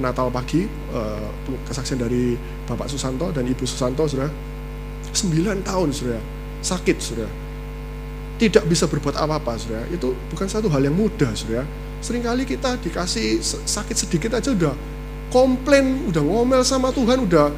Natal 0.00 0.32
pagi, 0.32 0.64
eh, 0.64 1.28
kesaksian 1.68 2.00
dari 2.00 2.32
Bapak 2.64 2.88
Susanto 2.88 3.28
dan 3.28 3.44
Ibu 3.44 3.68
Susanto 3.68 4.08
saudara. 4.08 4.32
Sembilan 5.12 5.60
tahun 5.60 5.92
saudara, 5.92 6.20
sakit 6.64 6.96
saudara. 6.96 7.32
Tidak 8.38 8.64
bisa 8.64 8.88
berbuat 8.88 9.18
apa-apa 9.18 9.60
saudara. 9.60 9.84
Itu 9.92 10.16
bukan 10.32 10.48
satu 10.48 10.72
hal 10.72 10.88
yang 10.88 10.96
mudah 10.96 11.34
saudara 11.36 11.68
Seringkali 11.98 12.46
kita 12.46 12.78
dikasih 12.78 13.42
sakit 13.42 13.96
sedikit 13.98 14.30
aja 14.38 14.54
udah 14.54 14.74
komplain, 15.28 16.08
udah 16.08 16.22
ngomel 16.22 16.62
sama 16.62 16.94
Tuhan, 16.94 17.26
udah 17.26 17.50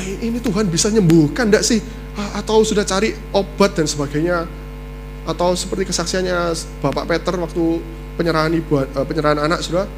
eh, 0.00 0.28
ini 0.28 0.38
Tuhan 0.38 0.68
bisa 0.68 0.92
nyembuhkan 0.92 1.48
enggak 1.48 1.64
sih? 1.64 1.80
Atau 2.14 2.62
sudah 2.62 2.86
cari 2.86 3.10
obat 3.34 3.74
dan 3.74 3.88
sebagainya. 3.88 4.46
Atau 5.24 5.56
seperti 5.56 5.88
kesaksiannya 5.88 6.52
Bapak 6.84 7.08
Peter 7.08 7.32
waktu 7.40 7.64
penyerahan 8.14 8.52
ibu 8.54 8.78
eh, 8.78 9.04
penyerahan 9.08 9.40
anak 9.40 9.64
sudah 9.64 9.88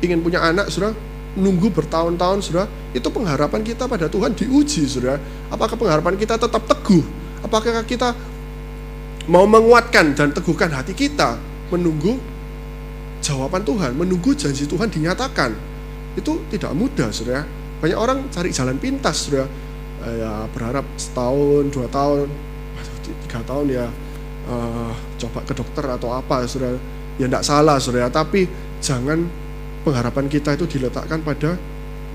ingin 0.00 0.20
punya 0.24 0.40
anak 0.40 0.72
sudah 0.72 0.92
nunggu 1.38 1.70
bertahun-tahun 1.70 2.42
sudah 2.42 2.66
itu 2.90 3.06
pengharapan 3.06 3.62
kita 3.62 3.86
pada 3.86 4.10
Tuhan 4.10 4.34
diuji 4.34 4.82
sudah 4.88 5.20
apakah 5.52 5.78
pengharapan 5.78 6.18
kita 6.18 6.34
tetap 6.34 6.62
teguh 6.66 7.04
apakah 7.46 7.86
kita 7.86 8.16
mau 9.30 9.46
menguatkan 9.46 10.18
dan 10.18 10.34
teguhkan 10.34 10.74
hati 10.74 10.90
kita 10.90 11.38
menunggu 11.70 12.18
jawaban 13.22 13.62
Tuhan, 13.62 13.94
menunggu 13.94 14.34
janji 14.34 14.66
Tuhan 14.66 14.90
dinyatakan. 14.90 15.54
Itu 16.18 16.42
tidak 16.50 16.74
mudah, 16.74 17.14
Saudara. 17.14 17.46
Banyak 17.78 17.94
orang 17.94 18.18
cari 18.34 18.50
jalan 18.50 18.74
pintas, 18.82 19.30
Saudara. 19.30 19.46
Eh, 20.02 20.14
ya 20.18 20.50
berharap 20.50 20.82
setahun, 20.98 21.70
dua 21.70 21.86
tahun, 21.86 22.26
tiga 23.06 23.42
tahun 23.46 23.66
ya 23.68 23.86
uh, 24.50 24.92
coba 25.18 25.42
ke 25.46 25.54
dokter 25.54 25.84
atau 25.86 26.10
apa, 26.10 26.42
Saudara. 26.50 26.74
Ya 27.14 27.30
tidak 27.30 27.46
salah, 27.46 27.78
Saudara, 27.78 28.10
tapi 28.10 28.50
jangan 28.82 29.22
pengharapan 29.86 30.26
kita 30.26 30.58
itu 30.58 30.66
diletakkan 30.66 31.22
pada 31.22 31.54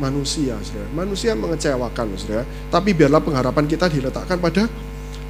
manusia, 0.03 0.59
Saudara. 0.59 0.91
Manusia 0.91 1.31
mengecewakan, 1.31 2.19
Saudara. 2.19 2.43
Tapi 2.67 2.91
biarlah 2.91 3.23
pengharapan 3.23 3.63
kita 3.71 3.87
diletakkan 3.87 4.35
pada 4.35 4.67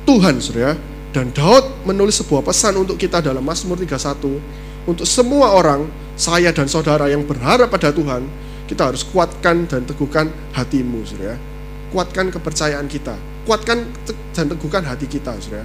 Tuhan, 0.10 0.42
Saudara 0.42 0.95
dan 1.16 1.32
Daud 1.32 1.88
menulis 1.88 2.20
sebuah 2.20 2.44
pesan 2.44 2.76
untuk 2.76 3.00
kita 3.00 3.24
dalam 3.24 3.40
Mazmur 3.40 3.80
31. 3.80 4.20
Untuk 4.84 5.08
semua 5.08 5.56
orang, 5.56 5.88
saya 6.20 6.52
dan 6.52 6.68
saudara 6.68 7.08
yang 7.08 7.24
berharap 7.24 7.72
pada 7.72 7.96
Tuhan, 7.96 8.28
kita 8.68 8.92
harus 8.92 9.08
kuatkan 9.08 9.64
dan 9.64 9.88
teguhkan 9.88 10.28
hatimu, 10.52 11.08
saudara. 11.08 11.40
Kuatkan 11.96 12.36
kepercayaan 12.36 12.92
kita. 12.92 13.16
Kuatkan 13.48 13.88
dan 14.36 14.52
teguhkan 14.52 14.84
hati 14.84 15.08
kita, 15.08 15.40
saudara. 15.40 15.64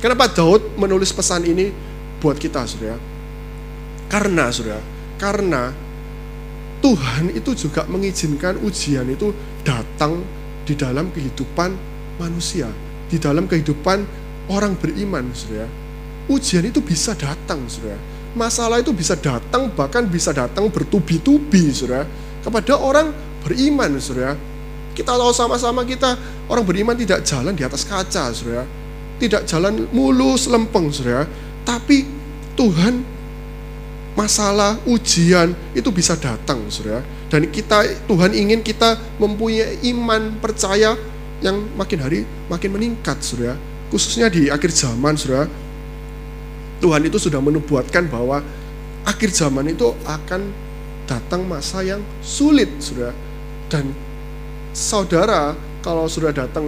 Kenapa 0.00 0.32
Daud 0.32 0.64
menulis 0.80 1.12
pesan 1.12 1.44
ini 1.44 1.68
buat 2.16 2.40
kita, 2.40 2.64
saudara? 2.64 2.96
Karena, 4.08 4.48
saudara, 4.48 4.80
karena 5.20 5.76
Tuhan 6.80 7.36
itu 7.36 7.52
juga 7.52 7.84
mengizinkan 7.84 8.56
ujian 8.64 9.04
itu 9.12 9.28
datang 9.60 10.24
di 10.64 10.72
dalam 10.72 11.12
kehidupan 11.12 11.76
manusia, 12.16 12.72
di 13.12 13.20
dalam 13.20 13.44
kehidupan 13.44 14.24
orang 14.50 14.78
beriman, 14.78 15.30
saudara. 15.34 15.66
Ujian 16.26 16.66
itu 16.66 16.82
bisa 16.82 17.14
datang, 17.14 17.66
saudara. 17.70 17.98
Masalah 18.36 18.82
itu 18.82 18.92
bisa 18.92 19.14
datang, 19.16 19.70
bahkan 19.72 20.04
bisa 20.06 20.34
datang 20.34 20.66
bertubi-tubi, 20.70 21.70
saudara. 21.70 22.06
Kepada 22.42 22.78
orang 22.78 23.10
beriman, 23.42 23.98
saudara. 23.98 24.34
Kita 24.96 25.12
tahu 25.12 25.32
sama-sama 25.34 25.84
kita, 25.84 26.16
orang 26.48 26.64
beriman 26.64 26.96
tidak 26.96 27.22
jalan 27.26 27.52
di 27.54 27.62
atas 27.66 27.84
kaca, 27.86 28.30
saudara. 28.32 28.64
Tidak 29.18 29.42
jalan 29.48 29.86
mulus, 29.90 30.46
lempeng, 30.50 30.90
saudara. 30.90 31.26
Tapi 31.66 32.06
Tuhan 32.54 33.02
masalah 34.16 34.80
ujian 34.88 35.52
itu 35.74 35.90
bisa 35.90 36.14
datang, 36.16 36.66
saudara. 36.70 37.02
Dan 37.26 37.50
kita 37.50 38.06
Tuhan 38.06 38.30
ingin 38.30 38.62
kita 38.62 38.94
mempunyai 39.18 39.82
iman 39.90 40.38
percaya 40.38 40.94
yang 41.42 41.58
makin 41.76 41.98
hari 42.00 42.20
makin 42.48 42.70
meningkat, 42.72 43.20
saudara 43.20 43.75
khususnya 43.92 44.26
di 44.26 44.50
akhir 44.50 44.70
zaman 44.74 45.14
saudara 45.14 45.46
Tuhan 46.82 47.02
itu 47.08 47.16
sudah 47.16 47.40
menubuatkan 47.40 48.06
bahwa 48.10 48.44
akhir 49.06 49.32
zaman 49.32 49.72
itu 49.72 49.96
akan 50.04 50.52
datang 51.06 51.46
masa 51.46 51.80
yang 51.86 52.02
sulit 52.20 52.68
saudara 52.82 53.14
dan 53.70 53.94
saudara 54.76 55.56
kalau 55.86 56.10
sudah 56.10 56.34
datang 56.34 56.66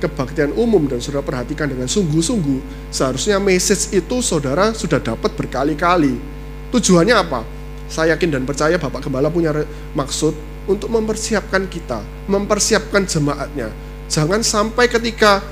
kebaktian 0.00 0.56
umum 0.56 0.88
dan 0.88 0.96
sudah 0.96 1.20
perhatikan 1.20 1.68
dengan 1.68 1.84
sungguh-sungguh, 1.84 2.88
seharusnya 2.88 3.36
message 3.36 3.92
itu 3.92 4.24
saudara 4.24 4.72
sudah 4.72 4.96
dapat 5.04 5.36
berkali-kali. 5.36 6.16
Tujuannya 6.72 7.12
apa? 7.12 7.44
Saya 7.92 8.16
yakin 8.16 8.40
dan 8.40 8.42
percaya 8.48 8.80
Bapak 8.80 9.04
Gembala 9.04 9.28
punya 9.28 9.52
maksud 9.92 10.32
untuk 10.64 10.88
mempersiapkan 10.88 11.68
kita, 11.68 12.00
mempersiapkan 12.24 13.04
jemaatnya. 13.04 13.68
Jangan 14.08 14.40
sampai 14.40 14.88
ketika 14.88 15.44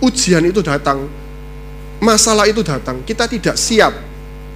ujian 0.00 0.44
itu 0.48 0.64
datang, 0.64 1.06
masalah 2.00 2.48
itu 2.48 2.64
datang, 2.64 3.04
kita 3.04 3.28
tidak 3.28 3.56
siap. 3.56 3.92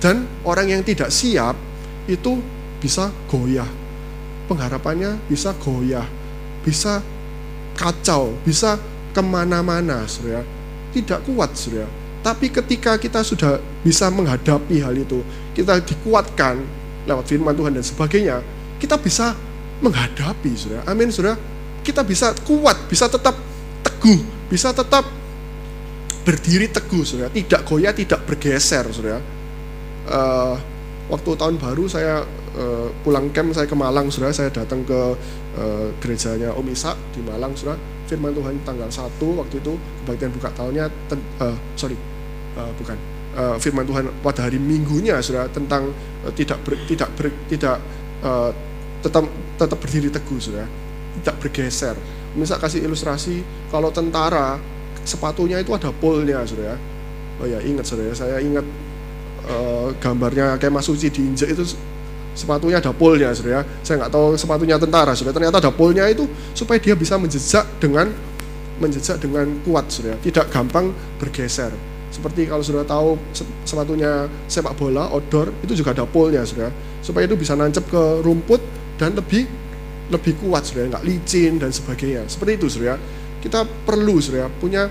Dan 0.00 0.28
orang 0.44 0.68
yang 0.68 0.82
tidak 0.84 1.08
siap 1.08 1.56
itu 2.04 2.36
bisa 2.76 3.08
goyah. 3.28 3.68
Pengharapannya 4.44 5.16
bisa 5.24 5.56
goyah, 5.56 6.04
bisa 6.60 7.00
kacau, 7.72 8.36
bisa 8.44 8.76
ke 9.16 9.22
mana-mana, 9.24 10.04
surya. 10.04 10.44
Tidak 10.92 11.24
kuat, 11.24 11.56
surya. 11.56 11.88
Tapi 12.20 12.48
ketika 12.52 12.96
kita 13.00 13.24
sudah 13.24 13.60
bisa 13.80 14.08
menghadapi 14.12 14.80
hal 14.80 14.92
itu, 14.96 15.24
kita 15.56 15.80
dikuatkan 15.80 16.60
lewat 17.04 17.24
firman 17.24 17.56
Tuhan 17.56 17.72
dan 17.72 17.84
sebagainya, 17.84 18.36
kita 18.76 19.00
bisa 19.00 19.32
menghadapi, 19.80 20.52
surya. 20.52 20.80
Amin, 20.84 21.08
surya. 21.08 21.36
Kita 21.80 22.04
bisa 22.04 22.32
kuat, 22.44 22.88
bisa 22.88 23.08
tetap 23.08 23.36
teguh, 23.84 24.20
bisa 24.48 24.72
tetap 24.72 25.23
berdiri 26.24 26.72
teguh, 26.72 27.04
surya. 27.04 27.28
Tidak 27.28 27.62
goyah, 27.68 27.92
tidak 27.92 28.24
bergeser, 28.24 28.88
surya. 28.90 29.20
Uh, 30.08 30.56
waktu 31.12 31.30
tahun 31.36 31.60
baru 31.60 31.84
saya 31.84 32.24
uh, 32.56 32.88
pulang 33.04 33.28
camp, 33.30 33.52
saya 33.52 33.68
ke 33.68 33.76
Malang, 33.76 34.08
surya. 34.08 34.32
Saya 34.32 34.48
datang 34.48 34.82
ke 34.82 35.00
uh, 35.60 35.86
gerejanya 36.00 36.56
Om 36.56 36.66
Isa 36.72 36.96
di 37.12 37.20
Malang, 37.20 37.52
sudah 37.52 37.76
firman 38.08 38.32
Tuhan 38.36 38.54
tanggal 38.62 38.88
1 38.88 39.16
waktu 39.40 39.54
itu 39.60 39.72
kebaktian 40.04 40.30
buka 40.36 40.48
tahunnya 40.52 40.84
ten, 41.08 41.20
uh, 41.40 41.56
sorry 41.74 41.96
uh, 42.56 42.70
bukan 42.76 42.96
uh, 43.36 43.56
firman 43.56 43.88
Tuhan 43.88 44.04
pada 44.20 44.46
hari 44.46 44.60
Minggunya 44.60 45.18
sudah 45.24 45.48
tentang 45.48 45.90
uh, 46.24 46.32
tidak 46.36 46.60
ber, 46.62 46.76
tidak 46.84 47.08
ber, 47.16 47.32
tidak 47.48 47.80
uh, 48.20 48.52
tetap 49.00 49.24
tetap 49.56 49.78
berdiri 49.80 50.08
teguh 50.12 50.40
sudah 50.40 50.68
tidak 51.20 51.36
bergeser 51.40 51.96
misal 52.34 52.58
kasih 52.58 52.84
ilustrasi 52.84 53.40
kalau 53.70 53.88
tentara 53.94 54.58
sepatunya 55.04 55.60
itu 55.60 55.70
ada 55.76 55.92
polnya 55.92 56.40
sudah 56.48 56.76
oh 57.40 57.46
ya 57.46 57.60
ingat 57.60 57.84
sudah 57.84 58.10
saya 58.16 58.40
ingat 58.40 58.64
uh, 59.48 59.92
gambarnya 60.00 60.56
kayak 60.56 60.72
Mas 60.72 60.88
Suci 60.88 61.12
diinjak 61.12 61.52
itu 61.52 61.64
sepatunya 62.34 62.82
ada 62.82 62.90
polnya 62.90 63.30
sudah 63.30 63.62
ya. 63.62 63.62
Saya 63.86 64.04
nggak 64.04 64.12
tahu 64.12 64.26
sepatunya 64.34 64.76
tentara 64.76 65.14
sudah. 65.14 65.30
Ternyata 65.30 65.62
ada 65.62 65.70
polnya 65.70 66.04
itu 66.10 66.26
supaya 66.52 66.82
dia 66.82 66.98
bisa 66.98 67.14
menjejak 67.16 67.64
dengan 67.78 68.10
menjejak 68.82 69.22
dengan 69.22 69.46
kuat 69.62 69.86
sudah. 69.88 70.18
Ya. 70.18 70.30
Tidak 70.30 70.50
gampang 70.50 70.90
bergeser. 71.22 71.70
Seperti 72.10 72.46
kalau 72.46 72.62
sudah 72.62 72.86
tahu 72.86 73.18
sepatunya 73.66 74.30
sepak 74.46 74.74
bola 74.78 75.10
outdoor 75.10 75.50
itu 75.62 75.78
juga 75.78 75.94
ada 75.94 76.04
polnya 76.04 76.42
sudah. 76.42 76.68
Ya. 76.68 76.70
Supaya 77.00 77.24
itu 77.30 77.38
bisa 77.38 77.54
nancep 77.54 77.86
ke 77.86 78.02
rumput 78.26 78.60
dan 78.98 79.14
lebih 79.14 79.46
lebih 80.12 80.36
kuat 80.42 80.68
sudah 80.68 80.90
nggak 80.90 81.06
licin 81.06 81.56
dan 81.62 81.70
sebagainya. 81.70 82.26
Seperti 82.26 82.58
itu 82.58 82.66
sudah. 82.66 82.98
Kita 83.44 83.68
perlu 83.84 84.16
sudah 84.24 84.48
punya 84.48 84.88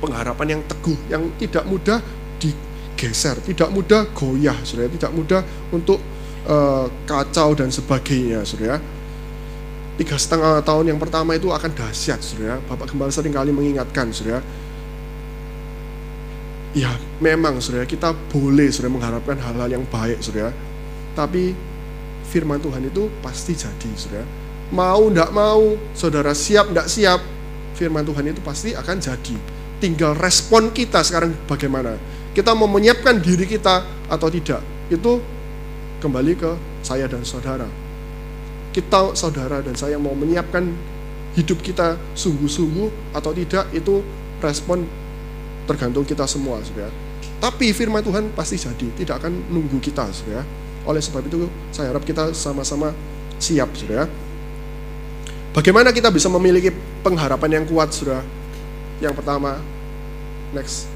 pengharapan 0.00 0.56
yang 0.58 0.62
teguh 0.68 0.98
yang 1.08 1.22
tidak 1.40 1.64
mudah 1.64 2.04
digeser, 2.36 3.40
tidak 3.44 3.72
mudah 3.72 4.08
goyah, 4.12 4.56
sudah 4.60 4.88
tidak 4.92 5.12
mudah 5.16 5.40
untuk 5.72 6.00
uh, 6.44 6.88
kacau 7.08 7.56
dan 7.56 7.72
sebagainya, 7.72 8.44
surya. 8.44 8.76
Tiga 10.00 10.16
setengah 10.16 10.64
tahun 10.64 10.96
yang 10.96 11.00
pertama 11.00 11.36
itu 11.36 11.52
akan 11.52 11.76
dahsyat, 11.76 12.24
surya. 12.24 12.56
Bapak 12.64 12.88
Gembala 12.88 13.12
sering 13.12 13.36
kali 13.36 13.52
mengingatkan, 13.52 14.08
surya. 14.08 14.40
Ya, 16.72 16.96
memang, 17.20 17.60
surya, 17.60 17.84
kita 17.84 18.16
boleh, 18.32 18.72
surya, 18.72 18.88
mengharapkan 18.88 19.36
hal-hal 19.36 19.68
yang 19.68 19.84
baik, 19.84 20.24
surya. 20.24 20.48
Tapi 21.12 21.52
firman 22.32 22.62
Tuhan 22.62 22.88
itu 22.88 23.12
pasti 23.20 23.52
jadi, 23.52 23.90
surya. 23.92 24.24
Mau 24.70 25.10
ndak 25.10 25.30
mau, 25.34 25.74
saudara 25.92 26.30
siap 26.30 26.70
ndak 26.70 26.86
siap, 26.86 27.18
firman 27.74 28.06
Tuhan 28.06 28.30
itu 28.30 28.40
pasti 28.42 28.70
akan 28.74 28.96
jadi. 29.02 29.36
Tinggal 29.82 30.14
respon 30.14 30.70
kita 30.70 31.02
sekarang 31.02 31.34
bagaimana. 31.48 31.96
Kita 32.30 32.54
mau 32.54 32.70
menyiapkan 32.70 33.18
diri 33.18 33.48
kita 33.48 34.06
atau 34.06 34.28
tidak. 34.30 34.62
Itu 34.86 35.18
kembali 35.98 36.32
ke 36.38 36.50
saya 36.86 37.10
dan 37.10 37.26
saudara. 37.26 37.66
Kita 38.70 39.18
saudara 39.18 39.58
dan 39.58 39.74
saya 39.74 39.98
mau 39.98 40.14
menyiapkan 40.14 40.62
hidup 41.34 41.58
kita 41.62 41.98
sungguh-sungguh 42.14 43.14
atau 43.14 43.30
tidak 43.34 43.70
itu 43.74 44.02
respon 44.42 44.86
tergantung 45.68 46.02
kita 46.02 46.26
semua, 46.26 46.58
Saudara. 46.66 46.90
Tapi 47.38 47.70
firman 47.70 48.02
Tuhan 48.02 48.34
pasti 48.34 48.58
jadi, 48.58 48.90
tidak 48.98 49.22
akan 49.22 49.32
nunggu 49.52 49.78
kita, 49.78 50.10
Saudara. 50.10 50.42
Oleh 50.88 50.98
sebab 50.98 51.22
itu 51.28 51.46
saya 51.70 51.94
harap 51.94 52.02
kita 52.02 52.34
sama-sama 52.34 52.90
siap, 53.38 53.70
Saudara. 53.78 54.10
Bagaimana 55.50 55.90
kita 55.90 56.14
bisa 56.14 56.30
memiliki 56.30 56.70
pengharapan 57.02 57.58
yang 57.58 57.64
kuat, 57.66 57.90
Saudara? 57.90 58.22
Yang 59.02 59.18
pertama, 59.18 59.58
next 60.54 60.86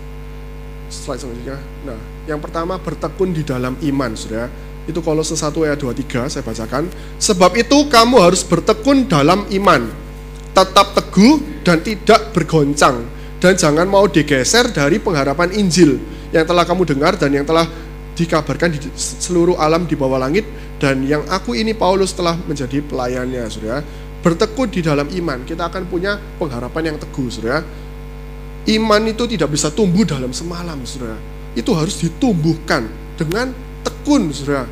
slide 0.87 1.19
selanjutnya. 1.19 1.59
Nah, 1.83 1.99
yang 2.31 2.39
pertama 2.39 2.79
bertekun 2.79 3.35
di 3.35 3.43
dalam 3.43 3.75
iman, 3.75 4.15
Saudara 4.15 4.47
itu 4.85 5.01
Kolose 5.03 5.35
1 5.35 5.51
ayat 5.67 5.79
23 5.81 6.31
saya 6.31 6.43
bacakan. 6.47 6.87
Sebab 7.19 7.51
itu 7.59 7.89
kamu 7.91 8.17
harus 8.23 8.47
bertekun 8.47 9.11
dalam 9.11 9.43
iman. 9.51 9.91
Tetap 10.55 10.95
teguh 11.03 11.67
dan 11.67 11.83
tidak 11.83 12.31
bergoncang. 12.31 13.03
Dan 13.43 13.59
jangan 13.59 13.91
mau 13.91 14.07
digeser 14.07 14.71
dari 14.71 15.03
pengharapan 15.03 15.51
Injil 15.51 15.99
yang 16.31 16.47
telah 16.47 16.63
kamu 16.63 16.87
dengar 16.87 17.19
dan 17.19 17.35
yang 17.35 17.43
telah 17.43 17.67
dikabarkan 18.15 18.71
di 18.71 18.79
seluruh 18.95 19.59
alam 19.59 19.85
di 19.91 19.99
bawah 19.99 20.23
langit 20.23 20.47
dan 20.79 21.01
yang 21.07 21.23
aku 21.31 21.55
ini 21.55 21.73
Paulus 21.73 22.13
telah 22.13 22.37
menjadi 22.45 22.83
pelayannya, 22.85 23.47
Saudara. 23.49 23.81
Bertekun 24.25 24.73
di 24.73 24.81
dalam 24.81 25.05
iman, 25.05 25.45
kita 25.45 25.69
akan 25.69 25.85
punya 25.85 26.17
pengharapan 26.41 26.95
yang 26.95 26.97
teguh, 26.97 27.29
Saudara. 27.29 27.61
Iman 28.65 29.05
itu 29.05 29.29
tidak 29.29 29.53
bisa 29.53 29.69
tumbuh 29.69 30.09
dalam 30.09 30.33
semalam, 30.33 30.81
Saudara. 30.89 31.21
Itu 31.53 31.77
harus 31.77 32.01
ditumbuhkan 32.01 32.89
dengan 33.15 33.55
tekun, 33.85 34.33
saudara. 34.35 34.67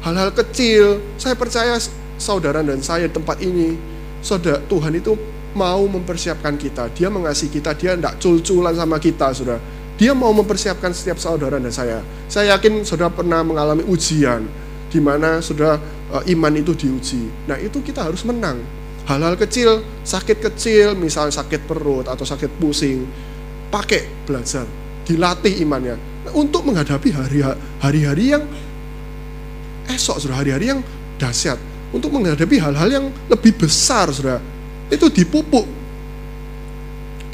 Hal-hal 0.00 0.30
kecil, 0.32 1.02
saya 1.20 1.34
percaya 1.36 1.76
saudara 2.16 2.64
dan 2.64 2.80
saya 2.80 3.10
di 3.10 3.12
tempat 3.12 3.42
ini, 3.42 3.76
saudara 4.22 4.62
Tuhan 4.64 4.96
itu 4.96 5.12
mau 5.52 5.82
mempersiapkan 5.84 6.54
kita. 6.54 6.88
Dia 6.94 7.10
mengasihi 7.10 7.50
kita, 7.50 7.74
dia 7.74 7.98
tidak 7.98 8.16
cul-culan 8.22 8.72
sama 8.72 8.96
kita, 9.02 9.34
saudara. 9.34 9.60
Dia 10.00 10.16
mau 10.16 10.32
mempersiapkan 10.32 10.96
setiap 10.96 11.20
saudara 11.20 11.60
dan 11.60 11.68
saya. 11.68 12.00
Saya 12.30 12.56
yakin 12.56 12.86
saudara 12.88 13.12
pernah 13.12 13.44
mengalami 13.44 13.84
ujian, 13.84 14.46
di 14.88 14.96
mana 15.02 15.44
saudara 15.44 15.76
eh, 16.18 16.32
iman 16.34 16.52
itu 16.56 16.72
diuji. 16.74 17.46
Nah 17.46 17.56
itu 17.60 17.80
kita 17.80 18.06
harus 18.06 18.22
menang. 18.26 18.60
Hal-hal 19.08 19.34
kecil, 19.34 19.82
sakit 20.06 20.38
kecil, 20.38 20.94
misalnya 20.94 21.34
sakit 21.34 21.66
perut 21.66 22.06
atau 22.06 22.22
sakit 22.22 22.50
pusing, 22.60 23.08
pakai 23.72 24.06
belajar, 24.28 24.68
dilatih 25.08 25.66
imannya 25.66 25.96
untuk 26.36 26.68
menghadapi 26.68 27.10
hari-hari 27.80 28.24
yang 28.30 28.44
esok 29.90 30.22
sudah 30.22 30.36
hari-hari 30.38 30.70
yang 30.70 30.80
dahsyat 31.18 31.58
untuk 31.90 32.14
menghadapi 32.14 32.60
hal-hal 32.62 32.88
yang 32.88 33.06
lebih 33.26 33.56
besar 33.56 34.12
sudah 34.14 34.38
itu 34.92 35.06
dipupuk 35.10 35.66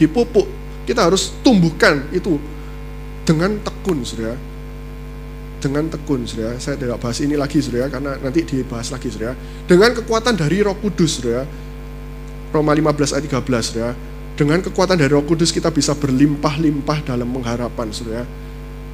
dipupuk 0.00 0.48
kita 0.88 1.04
harus 1.08 1.34
tumbuhkan 1.44 2.08
itu 2.14 2.40
dengan 3.26 3.58
tekun 3.60 4.06
sudah 4.06 4.38
dengan 5.56 5.88
tekun 5.88 6.28
sudah 6.28 6.60
saya 6.60 6.76
tidak 6.76 7.00
bahas 7.00 7.18
ini 7.24 7.34
lagi 7.34 7.58
sudah 7.64 7.88
karena 7.88 8.20
nanti 8.20 8.44
dibahas 8.44 8.92
lagi 8.92 9.08
sudah 9.08 9.32
dengan 9.64 9.96
kekuatan 9.96 10.36
dari 10.36 10.60
Roh 10.60 10.76
Kudus 10.76 11.22
sudah 11.22 11.48
Roma 12.52 12.76
15 12.76 13.16
ayat 13.16 13.24
13 13.24 13.70
sudah 13.72 13.90
dengan 14.36 14.60
kekuatan 14.60 15.00
dari 15.00 15.10
Roh 15.10 15.24
Kudus 15.24 15.48
kita 15.48 15.72
bisa 15.72 15.96
berlimpah-limpah 15.96 17.08
dalam 17.08 17.32
pengharapan 17.32 17.88
sudah 17.88 18.22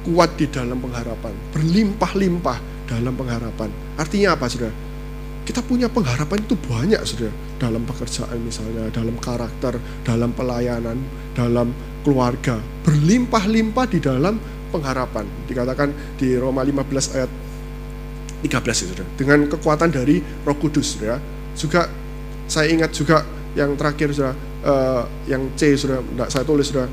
kuat 0.03 0.35
di 0.35 0.45
dalam 0.51 0.77
pengharapan, 0.83 1.31
berlimpah-limpah 1.55 2.57
dalam 2.85 3.15
pengharapan. 3.15 3.69
Artinya 3.95 4.35
apa, 4.35 4.45
Saudara? 4.51 4.75
Kita 5.43 5.59
punya 5.63 5.87
pengharapan 5.87 6.43
itu 6.43 6.55
banyak, 6.59 7.01
Saudara. 7.07 7.31
Dalam 7.59 7.87
pekerjaan 7.87 8.37
misalnya, 8.43 8.91
dalam 8.91 9.15
karakter, 9.19 9.79
dalam 10.03 10.35
pelayanan, 10.35 10.99
dalam 11.31 11.71
keluarga. 12.03 12.59
Berlimpah-limpah 12.83 13.85
di 13.87 13.99
dalam 14.03 14.35
pengharapan. 14.73 15.29
Dikatakan 15.45 16.17
di 16.17 16.33
Roma 16.33 16.65
15 16.65 17.13
ayat 17.13 17.31
13 18.41 18.89
ya. 18.89 19.05
Dengan 19.13 19.45
kekuatan 19.45 19.93
dari 19.93 20.17
Roh 20.41 20.57
Kudus, 20.57 20.97
Saudara. 20.97 21.21
Juga 21.53 21.85
saya 22.49 22.73
ingat 22.73 22.89
juga 22.97 23.21
yang 23.53 23.77
terakhir, 23.77 24.09
Saudara, 24.17 24.33
uh, 24.65 25.05
yang 25.29 25.53
C, 25.53 25.77
Saudara, 25.77 26.01
enggak 26.01 26.29
saya 26.33 26.43
tulis, 26.43 26.65
Saudara 26.65 26.89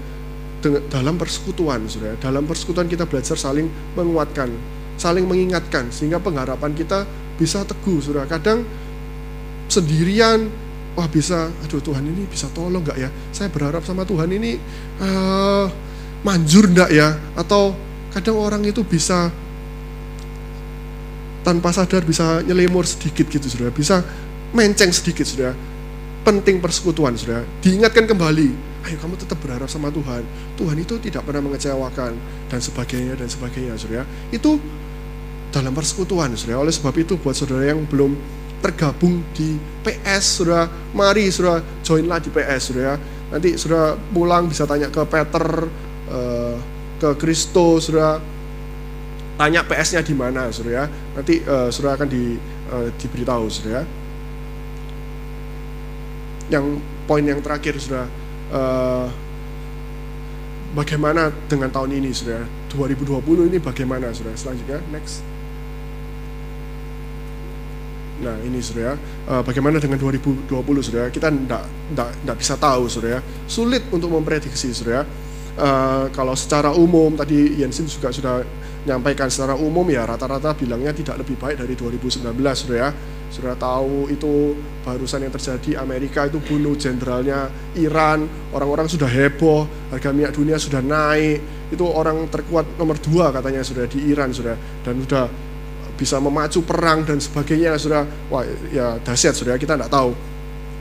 dalam 0.68 1.16
persekutuan, 1.16 1.88
saudara. 1.88 2.14
Dalam 2.20 2.44
persekutuan 2.44 2.84
kita 2.84 3.08
belajar 3.08 3.34
saling 3.34 3.66
menguatkan, 3.96 4.52
saling 5.00 5.24
mengingatkan, 5.24 5.88
sehingga 5.88 6.20
pengharapan 6.20 6.76
kita 6.76 7.08
bisa 7.40 7.64
teguh, 7.64 8.04
saudara. 8.04 8.28
Kadang 8.28 8.68
sendirian 9.72 10.52
wah 10.98 11.08
bisa, 11.08 11.48
aduh 11.64 11.80
Tuhan 11.80 12.04
ini 12.04 12.28
bisa 12.28 12.52
tolong 12.52 12.84
nggak 12.84 12.98
ya? 13.00 13.08
Saya 13.32 13.48
berharap 13.48 13.80
sama 13.86 14.04
Tuhan 14.04 14.28
ini 14.36 14.60
uh, 15.00 15.66
manjur 16.26 16.68
nggak 16.68 16.90
ya? 16.92 17.16
Atau 17.36 17.76
kadang 18.10 18.36
orang 18.40 18.62
itu 18.66 18.82
bisa 18.82 19.30
tanpa 21.40 21.72
sadar 21.72 22.04
bisa 22.04 22.44
nyelimur 22.44 22.84
sedikit 22.84 23.26
gitu 23.32 23.48
sudah, 23.48 23.72
bisa 23.72 24.04
menceng 24.52 24.92
sedikit 24.92 25.24
sudah. 25.24 25.52
Penting 26.20 26.60
persekutuan 26.60 27.16
sudah. 27.16 27.40
Diingatkan 27.64 28.04
kembali, 28.04 28.48
ayo 28.84 28.96
kamu 29.00 29.16
tetap 29.16 29.40
berharap 29.40 29.72
sama 29.72 29.88
Tuhan. 29.88 30.20
Tuhan 30.60 30.76
itu 30.76 31.00
tidak 31.00 31.24
pernah 31.24 31.40
mengecewakan 31.48 32.12
dan 32.52 32.60
sebagainya 32.60 33.16
dan 33.16 33.28
sebagainya 33.32 33.74
sudah. 33.80 34.04
Itu 34.28 34.60
dalam 35.48 35.72
persekutuan 35.72 36.36
sudah. 36.36 36.60
Oleh 36.60 36.76
sebab 36.76 36.92
itu 37.00 37.16
buat 37.16 37.32
saudara 37.32 37.72
yang 37.72 37.88
belum 37.88 38.12
tergabung 38.60 39.24
di 39.32 39.56
PS 39.80 40.44
sudah 40.44 40.68
mari 40.92 41.32
sudah 41.32 41.64
joinlah 41.80 42.20
di 42.20 42.28
PS 42.28 42.60
sudah 42.68 42.92
nanti 43.32 43.56
sudah 43.56 43.96
pulang 44.12 44.52
bisa 44.52 44.68
tanya 44.68 44.92
ke 44.92 45.00
Peter 45.08 45.64
uh, 46.10 46.56
ke 47.00 47.10
Kristo 47.16 47.80
sudah 47.80 48.20
tanya 49.40 49.64
PS-nya 49.64 50.04
di 50.04 50.12
mana 50.12 50.52
sudah 50.52 50.72
ya. 50.72 50.86
Nanti 51.16 51.40
uh, 51.46 51.72
sudah 51.72 51.96
akan 51.96 52.08
di, 52.10 52.36
uh, 52.68 52.88
diberitahu 53.00 53.44
sudah 53.48 53.70
ya. 53.80 53.82
Yang 56.50 56.82
poin 57.08 57.24
yang 57.24 57.40
terakhir 57.40 57.78
sudah 57.80 58.04
uh, 58.52 59.08
bagaimana 60.76 61.32
dengan 61.48 61.72
tahun 61.72 61.96
ini 61.98 62.10
sudah 62.12 62.44
2020 62.74 63.48
ini 63.50 63.58
bagaimana 63.58 64.12
sudah 64.12 64.34
selanjutnya 64.36 64.78
next. 64.92 65.24
Nah 68.20 68.36
ini 68.44 68.60
sudah 68.60 68.92
ya, 68.92 68.94
uh, 69.32 69.40
bagaimana 69.40 69.80
dengan 69.80 69.96
2020 69.96 70.52
sudah 70.84 71.08
ya? 71.08 71.10
Kita 71.10 71.32
tidak 71.32 72.36
bisa 72.36 72.54
tahu 72.60 72.84
sudah 72.92 73.16
ya, 73.16 73.20
sulit 73.48 73.88
untuk 73.88 74.12
memprediksi 74.12 74.76
sudah 74.76 75.00
ya. 75.00 75.04
Uh, 75.58 76.06
kalau 76.14 76.32
secara 76.38 76.70
umum 76.70 77.14
tadi 77.18 77.58
Yensin 77.58 77.84
juga 77.90 78.14
sudah 78.14 78.46
menyampaikan 78.86 79.28
secara 79.28 79.58
umum 79.58 79.84
ya 79.92 80.08
rata-rata 80.08 80.56
bilangnya 80.56 80.94
tidak 80.96 81.20
lebih 81.20 81.36
baik 81.36 81.60
dari 81.60 81.74
2019 81.76 82.30
sudah 82.34 82.76
ya. 82.76 82.90
Sudah 83.30 83.54
tahu 83.54 84.10
itu 84.10 84.58
barusan 84.82 85.22
yang 85.22 85.30
terjadi 85.30 85.78
Amerika 85.78 86.26
itu 86.26 86.42
bunuh 86.42 86.74
jenderalnya 86.74 87.46
Iran, 87.78 88.26
orang-orang 88.50 88.90
sudah 88.90 89.06
heboh, 89.06 89.70
harga 89.94 90.10
minyak 90.10 90.34
dunia 90.34 90.58
sudah 90.58 90.82
naik, 90.82 91.70
itu 91.70 91.84
orang 91.86 92.26
terkuat 92.26 92.66
nomor 92.74 92.98
dua 92.98 93.30
katanya 93.30 93.62
sudah 93.62 93.86
di 93.86 94.10
Iran 94.10 94.34
sudah 94.34 94.58
dan 94.82 94.98
sudah 94.98 95.30
bisa 95.94 96.18
memacu 96.18 96.64
perang 96.66 97.06
dan 97.06 97.22
sebagainya 97.22 97.78
sudah. 97.78 98.02
Wah 98.32 98.42
ya 98.72 98.98
dahsyat 98.98 99.36
sudah 99.38 99.54
kita 99.60 99.78
tidak 99.78 99.92
tahu. 99.92 100.10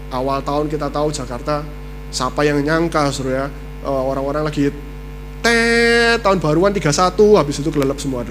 Awal 0.10 0.42
tahun 0.42 0.66
kita 0.74 0.90
tahu 0.90 1.14
Jakarta 1.14 1.62
siapa 2.10 2.42
yang 2.42 2.66
nyangka 2.66 3.14
sudah 3.14 3.46
ya 3.84 3.90
eh, 3.90 4.04
orang-orang 4.12 4.44
lagi 4.44 4.72
teh 5.40 6.20
tahun 6.20 6.40
baruan 6.44 6.76
31 6.76 7.16
habis 7.40 7.56
itu 7.60 7.70
kelelep 7.72 8.00
semua. 8.00 8.28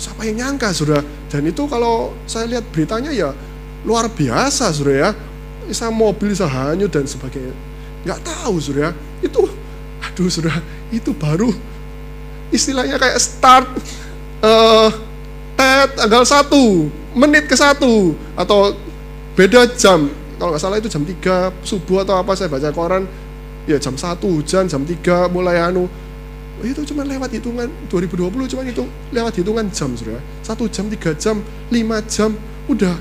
Siapa 0.00 0.24
yang 0.24 0.36
nyangka 0.40 0.72
sudah 0.72 1.04
dan 1.28 1.42
itu 1.44 1.62
kalau 1.68 2.16
saya 2.24 2.48
lihat 2.48 2.64
beritanya 2.72 3.12
ya 3.12 3.30
luar 3.86 4.10
biasa 4.10 4.72
sudah 4.74 4.94
ya. 4.94 5.10
Bisa 5.70 5.86
mobil 5.86 6.34
bisa 6.34 6.50
hanyut 6.50 6.90
dan 6.90 7.06
sebagainya. 7.06 7.54
Nggak 8.02 8.20
tahu 8.26 8.58
sudah 8.58 8.90
itu 9.22 9.46
aduh 10.00 10.30
sudah 10.32 10.56
itu 10.90 11.12
baru 11.14 11.52
istilahnya 12.50 12.98
kayak 12.98 13.18
start 13.22 13.66
uh, 14.42 14.90
tanggal 15.94 16.24
1, 16.26 16.50
menit 17.14 17.46
ke 17.46 17.56
1 17.56 17.78
atau 18.36 18.74
beda 19.38 19.70
jam. 19.78 20.10
Kalau 20.36 20.50
nggak 20.56 20.62
salah 20.62 20.78
itu 20.80 20.88
jam 20.90 21.04
3 21.04 21.52
subuh 21.62 22.02
atau 22.02 22.18
apa 22.18 22.32
saya 22.34 22.50
baca 22.50 22.72
koran 22.72 23.04
ya 23.68 23.76
jam 23.76 23.96
1 23.96 24.20
hujan, 24.20 24.64
jam 24.68 24.82
3 24.84 25.28
mulai 25.32 25.60
anu. 25.60 25.88
Oh, 26.60 26.66
itu 26.68 26.84
cuma 26.92 27.08
lewat 27.08 27.32
hitungan 27.32 27.72
2020 27.88 28.52
cuma 28.52 28.60
itu 28.68 28.84
lewat 29.16 29.32
hitungan 29.40 29.64
jam 29.72 29.96
sudah 29.96 30.20
satu 30.44 30.68
jam 30.68 30.92
tiga 30.92 31.16
jam 31.16 31.40
lima 31.72 32.04
jam 32.04 32.36
udah 32.68 33.00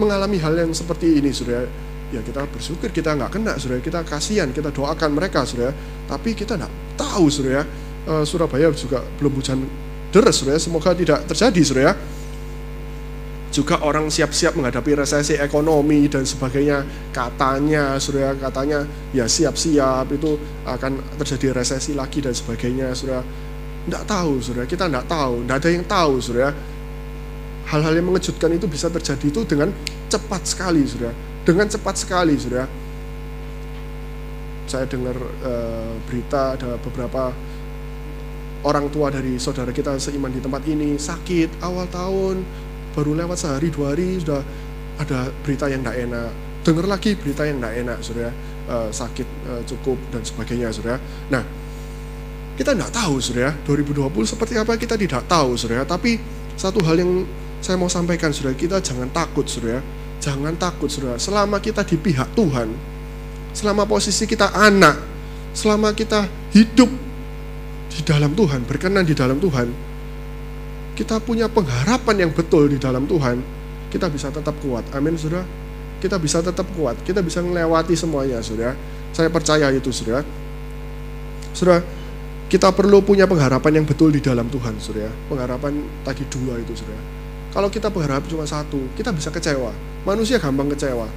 mengalami 0.00 0.40
hal 0.40 0.56
yang 0.56 0.72
seperti 0.72 1.20
ini 1.20 1.28
sudah 1.28 1.68
ya. 2.08 2.24
Kita 2.24 2.48
bersyukur 2.48 2.88
kita 2.88 3.20
nggak 3.20 3.36
kena 3.36 3.60
sudah 3.60 3.84
kita 3.84 4.00
kasihan 4.08 4.48
kita 4.48 4.72
doakan 4.72 5.12
mereka 5.12 5.44
sudah 5.44 5.76
tapi 6.08 6.32
kita 6.32 6.56
nggak 6.56 6.96
tahu 6.96 7.28
sudah 7.28 7.68
uh, 8.08 8.24
Surabaya 8.24 8.72
juga 8.72 9.04
belum 9.20 9.36
hujan 9.36 9.60
deres 10.08 10.40
sudah 10.40 10.56
semoga 10.56 10.96
tidak 10.96 11.28
terjadi 11.28 11.60
sudah 11.60 11.82
ya 11.84 11.94
juga 13.50 13.82
orang 13.82 14.06
siap-siap 14.06 14.54
menghadapi 14.54 14.94
resesi 14.94 15.34
ekonomi 15.34 16.06
dan 16.06 16.22
sebagainya. 16.22 16.86
Katanya 17.10 17.98
sudah 17.98 18.38
katanya 18.38 18.86
ya 19.10 19.26
siap-siap 19.26 20.06
itu 20.14 20.38
akan 20.62 21.02
terjadi 21.18 21.58
resesi 21.58 21.92
lagi 21.92 22.22
dan 22.22 22.30
sebagainya 22.30 22.94
sudah 22.94 23.20
tidak 23.90 24.04
tahu 24.06 24.32
sudah 24.38 24.64
kita 24.70 24.86
tidak 24.86 25.06
tahu. 25.10 25.42
Tidak 25.42 25.56
ada 25.58 25.68
yang 25.70 25.84
tahu 25.84 26.14
sudah 26.22 26.50
hal-hal 27.70 27.94
yang 27.94 28.06
mengejutkan 28.10 28.50
itu 28.54 28.66
bisa 28.66 28.90
terjadi 28.90 29.26
itu 29.30 29.40
dengan 29.46 29.70
cepat 30.10 30.42
sekali 30.42 30.82
sudah 30.82 31.14
dengan 31.46 31.70
cepat 31.70 31.94
sekali 31.94 32.34
sudah 32.34 32.66
saya 34.66 34.86
dengar 34.86 35.14
uh, 35.18 35.94
berita 36.06 36.58
ada 36.58 36.78
beberapa 36.82 37.30
orang 38.66 38.90
tua 38.90 39.08
dari 39.10 39.38
saudara 39.38 39.70
kita 39.70 39.98
seiman 40.02 40.34
di 40.34 40.42
tempat 40.42 40.62
ini 40.66 40.98
sakit 40.98 41.62
awal 41.62 41.86
tahun 41.90 42.42
baru 42.92 43.14
lewat 43.14 43.36
sehari 43.38 43.68
dua 43.70 43.94
hari 43.94 44.18
sudah 44.20 44.42
ada 45.00 45.32
berita 45.42 45.66
yang 45.66 45.80
tidak 45.84 45.96
enak. 46.08 46.30
Dengar 46.60 46.86
lagi 46.86 47.16
berita 47.16 47.48
yang 47.48 47.58
tidak 47.58 47.74
enak 47.80 47.98
sudah 48.04 48.28
uh, 48.68 48.88
sakit 48.92 49.28
uh, 49.48 49.62
cukup 49.64 49.96
dan 50.12 50.22
sebagainya 50.22 50.68
sudah. 50.70 50.96
Nah 51.32 51.42
kita 52.58 52.76
tidak 52.76 52.92
tahu 52.92 53.16
sudah. 53.22 53.50
2020 53.64 54.12
seperti 54.28 54.54
apa 54.60 54.76
kita 54.76 54.94
tidak 55.00 55.24
tahu 55.24 55.56
sudah. 55.56 55.82
Tapi 55.88 56.20
satu 56.58 56.84
hal 56.84 57.00
yang 57.00 57.24
saya 57.64 57.76
mau 57.80 57.88
sampaikan 57.88 58.32
sudah 58.32 58.52
kita 58.52 58.82
jangan 58.84 59.08
takut 59.08 59.48
sudah. 59.48 59.80
Jangan 60.20 60.52
takut 60.60 60.92
sudah. 60.92 61.16
Selama 61.16 61.56
kita 61.64 61.80
di 61.82 61.96
pihak 61.96 62.36
Tuhan 62.36 62.68
selama 63.50 63.82
posisi 63.82 64.30
kita 64.30 64.54
anak 64.54 64.94
selama 65.50 65.90
kita 65.90 66.30
hidup 66.54 66.90
di 67.90 68.00
dalam 68.06 68.32
Tuhan, 68.38 68.62
berkenan 68.64 69.02
di 69.02 69.18
dalam 69.18 69.42
Tuhan, 69.42 69.66
kita 71.00 71.16
punya 71.16 71.48
pengharapan 71.48 72.28
yang 72.28 72.30
betul 72.36 72.68
di 72.68 72.76
dalam 72.76 73.08
Tuhan, 73.08 73.40
kita 73.88 74.12
bisa 74.12 74.28
tetap 74.28 74.52
kuat. 74.60 74.84
Amin, 74.92 75.16
sudah. 75.16 75.40
Kita 75.96 76.20
bisa 76.20 76.44
tetap 76.44 76.68
kuat, 76.76 77.00
kita 77.08 77.24
bisa 77.24 77.40
melewati 77.40 77.96
semuanya, 77.96 78.44
sudah. 78.44 78.76
Saya 79.16 79.32
percaya 79.32 79.72
itu, 79.72 79.88
sudah. 79.88 80.20
Sudah, 81.56 81.80
kita 82.52 82.68
perlu 82.76 83.00
punya 83.00 83.24
pengharapan 83.24 83.80
yang 83.80 83.86
betul 83.88 84.12
di 84.12 84.20
dalam 84.20 84.52
Tuhan, 84.52 84.76
sudah. 84.76 85.08
Pengharapan 85.32 85.80
tadi 86.04 86.28
dua 86.28 86.60
itu, 86.60 86.76
sudah. 86.76 87.00
Kalau 87.56 87.72
kita 87.72 87.88
berharap 87.88 88.28
cuma 88.28 88.44
satu, 88.44 88.92
kita 88.92 89.08
bisa 89.16 89.32
kecewa. 89.32 89.72
Manusia 90.04 90.36
gampang 90.36 90.68
kecewa. 90.68 91.08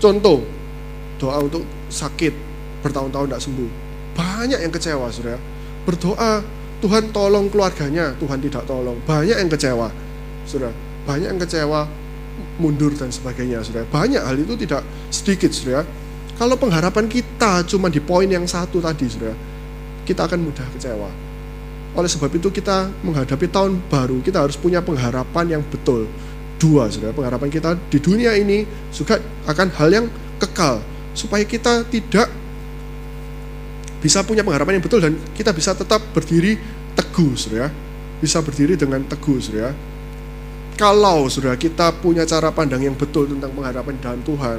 Contoh, 0.00 0.40
doa 1.20 1.36
untuk 1.36 1.68
sakit 1.92 2.32
bertahun-tahun 2.80 3.28
tidak 3.28 3.44
sembuh. 3.44 3.70
Banyak 4.16 4.60
yang 4.64 4.72
kecewa, 4.72 5.12
sudah 5.12 5.36
berdoa 5.84 6.61
Tuhan 6.82 7.14
tolong 7.14 7.46
keluarganya. 7.46 8.12
Tuhan 8.18 8.42
tidak 8.42 8.66
tolong. 8.66 8.98
Banyak 9.06 9.38
yang 9.38 9.50
kecewa 9.50 9.88
sudah 10.46 10.70
banyak 11.06 11.34
yang 11.34 11.40
kecewa 11.40 11.86
mundur 12.58 12.94
dan 12.94 13.10
sebagainya 13.12 13.62
sudah 13.62 13.86
banyak 13.90 14.22
hal 14.22 14.36
itu 14.38 14.54
tidak 14.58 14.82
sedikit 15.12 15.50
sudah 15.52 15.84
kalau 16.38 16.56
pengharapan 16.56 17.06
kita 17.06 17.62
cuma 17.68 17.92
di 17.92 18.00
poin 18.02 18.26
yang 18.26 18.46
satu 18.48 18.82
tadi 18.82 19.06
sudah 19.06 19.34
kita 20.02 20.26
akan 20.26 20.40
mudah 20.42 20.66
kecewa. 20.74 21.10
Oleh 21.92 22.08
sebab 22.08 22.32
itu 22.32 22.48
kita 22.48 22.88
menghadapi 23.04 23.46
tahun 23.52 23.78
baru 23.86 24.18
kita 24.24 24.42
harus 24.42 24.56
punya 24.58 24.80
pengharapan 24.82 25.58
yang 25.58 25.62
betul. 25.62 26.08
Dua 26.56 26.88
sudah 26.90 27.12
pengharapan 27.14 27.50
kita 27.52 27.76
di 27.90 27.98
dunia 28.00 28.34
ini 28.34 28.64
juga 28.90 29.20
akan 29.46 29.68
hal 29.76 29.88
yang 29.92 30.06
kekal. 30.40 30.82
Supaya 31.12 31.44
kita 31.44 31.84
tidak 31.92 32.32
bisa 34.02 34.26
punya 34.26 34.42
pengharapan 34.42 34.82
yang 34.82 34.84
betul 34.84 34.98
dan 34.98 35.14
kita 35.38 35.54
bisa 35.54 35.78
tetap 35.78 36.02
berdiri 36.10 36.58
teguh, 36.98 37.38
sudah. 37.38 37.70
Bisa 38.18 38.42
berdiri 38.42 38.74
dengan 38.74 39.06
teguh, 39.06 39.38
sudah. 39.38 39.70
Kalau 40.74 41.30
sudah 41.30 41.54
kita 41.54 41.94
punya 42.02 42.26
cara 42.26 42.50
pandang 42.50 42.82
yang 42.82 42.98
betul 42.98 43.30
tentang 43.30 43.54
pengharapan 43.54 43.94
dalam 44.02 44.20
Tuhan, 44.26 44.58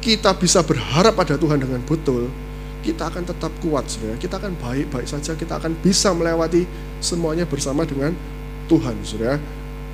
kita 0.00 0.32
bisa 0.40 0.64
berharap 0.64 1.12
pada 1.12 1.36
Tuhan 1.36 1.60
dengan 1.60 1.84
betul, 1.84 2.32
kita 2.80 3.12
akan 3.12 3.28
tetap 3.28 3.52
kuat, 3.60 3.84
sudah. 3.84 4.16
Kita 4.16 4.40
akan 4.40 4.56
baik-baik 4.56 5.08
saja, 5.08 5.36
kita 5.36 5.60
akan 5.60 5.76
bisa 5.84 6.16
melewati 6.16 6.64
semuanya 7.04 7.44
bersama 7.44 7.84
dengan 7.84 8.16
Tuhan, 8.64 8.96
sudah. 9.04 9.36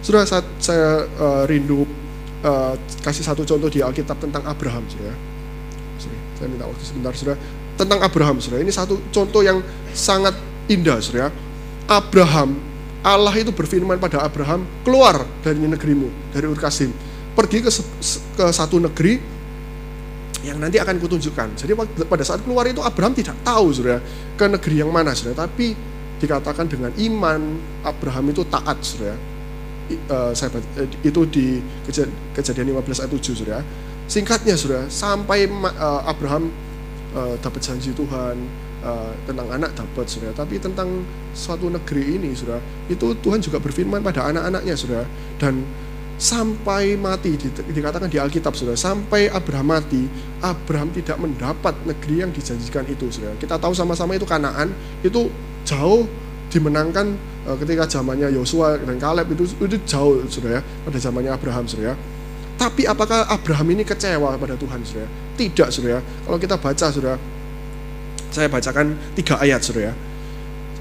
Sudah 0.03 0.23
saat 0.23 0.47
saya 0.63 1.11
uh, 1.19 1.43
rindu 1.51 1.83
uh, 2.47 2.75
kasih 3.03 3.27
satu 3.27 3.43
contoh 3.43 3.67
di 3.67 3.83
Alkitab 3.83 4.23
tentang 4.23 4.47
Abraham, 4.47 4.87
sudah. 4.87 5.15
saya 6.41 6.49
minta 6.49 6.65
waktu 6.65 6.81
sebentar, 6.81 7.13
sudah 7.13 7.37
tentang 7.81 8.05
Abraham, 8.05 8.37
saudara. 8.39 8.61
Ini 8.61 8.73
satu 8.73 9.01
contoh 9.09 9.41
yang 9.41 9.65
sangat 9.97 10.37
indah, 10.69 11.01
saudara. 11.01 11.33
Abraham, 11.89 12.61
Allah 13.01 13.35
itu 13.41 13.51
berfirman 13.51 13.97
pada 13.97 14.21
Abraham, 14.21 14.69
keluar 14.85 15.25
dari 15.41 15.59
negerimu, 15.65 16.37
dari 16.37 16.45
Ur 16.45 16.61
Kasim. 16.61 16.93
pergi 17.31 17.63
ke, 17.63 17.71
ke 18.37 18.45
satu 18.53 18.83
negeri 18.83 19.17
yang 20.45 20.57
nanti 20.61 20.81
akan 20.81 20.97
kutunjukkan. 21.01 21.57
Jadi 21.57 21.73
pada 22.05 22.25
saat 22.25 22.41
keluar 22.45 22.65
itu 22.69 22.81
Abraham 22.81 23.13
tidak 23.13 23.37
tahu 23.45 23.73
saudara 23.73 24.01
ke 24.37 24.45
negeri 24.49 24.75
yang 24.81 24.91
mana 24.93 25.13
saudara, 25.13 25.49
tapi 25.49 25.73
dikatakan 26.21 26.69
dengan 26.69 26.93
iman 26.97 27.41
Abraham 27.85 28.33
itu 28.33 28.45
taat 28.49 28.77
saudara. 28.85 29.17
Uh, 29.91 30.31
saya 30.39 30.55
uh, 30.55 30.87
itu 31.03 31.21
di 31.27 31.59
kejadian 32.37 32.79
15 32.79 33.03
ayat 33.03 33.11
7 33.11 33.39
saudara. 33.43 33.61
Singkatnya 34.11 34.55
saudara, 34.59 34.85
sampai 34.91 35.47
uh, 35.51 36.03
Abraham 36.07 36.51
uh, 37.15 37.35
dapat 37.39 37.61
janji 37.63 37.91
Tuhan 37.95 38.37
uh, 38.85 39.13
tentang 39.27 39.49
anak 39.51 39.75
dapat 39.75 40.07
saudara, 40.07 40.35
tapi 40.35 40.59
tentang 40.59 41.03
suatu 41.33 41.71
negeri 41.71 42.19
ini 42.19 42.35
saudara, 42.35 42.63
itu 42.91 43.15
Tuhan 43.19 43.39
juga 43.43 43.59
berfirman 43.63 44.03
pada 44.03 44.29
anak-anaknya 44.31 44.75
saudara. 44.75 45.05
Dan 45.39 45.63
sampai 46.21 47.01
mati 47.01 47.33
dikatakan 47.73 48.13
di 48.13 48.21
Alkitab 48.21 48.53
saudara 48.53 48.77
sampai 48.77 49.33
Abraham 49.33 49.73
mati 49.73 50.05
Abraham 50.45 50.93
tidak 50.93 51.17
mendapat 51.17 51.73
negeri 51.89 52.21
yang 52.21 52.31
dijanjikan 52.31 52.85
itu 52.93 53.09
saudara. 53.09 53.33
Kita 53.41 53.57
tahu 53.57 53.73
sama-sama 53.73 54.13
itu 54.21 54.29
Kanaan 54.29 54.69
itu 55.01 55.33
jauh 55.65 56.05
dimenangkan 56.53 57.17
uh, 57.49 57.57
ketika 57.57 57.89
zamannya 57.89 58.29
Yosua 58.37 58.77
dan 58.85 59.01
Kaleb 59.01 59.33
itu 59.33 59.49
itu 59.65 59.77
jauh 59.89 60.21
saudara 60.29 60.61
ya, 60.61 60.63
pada 60.85 60.99
zamannya 61.01 61.33
Abraham 61.33 61.65
saudara 61.65 61.95
ya. 61.95 62.20
Tapi 62.61 62.85
apakah 62.85 63.25
Abraham 63.33 63.73
ini 63.73 63.89
kecewa 63.89 64.37
pada 64.37 64.53
Tuhan 64.61 64.85
saudara 64.85 65.09
tidak 65.41 65.69
saudara 65.73 66.05
kalau 66.05 66.37
kita 66.37 66.61
baca 66.61 66.87
saudara 66.93 67.17
saya 68.29 68.53
bacakan 68.53 68.93
tiga 69.17 69.41
ayat 69.41 69.65
saudara 69.65 69.97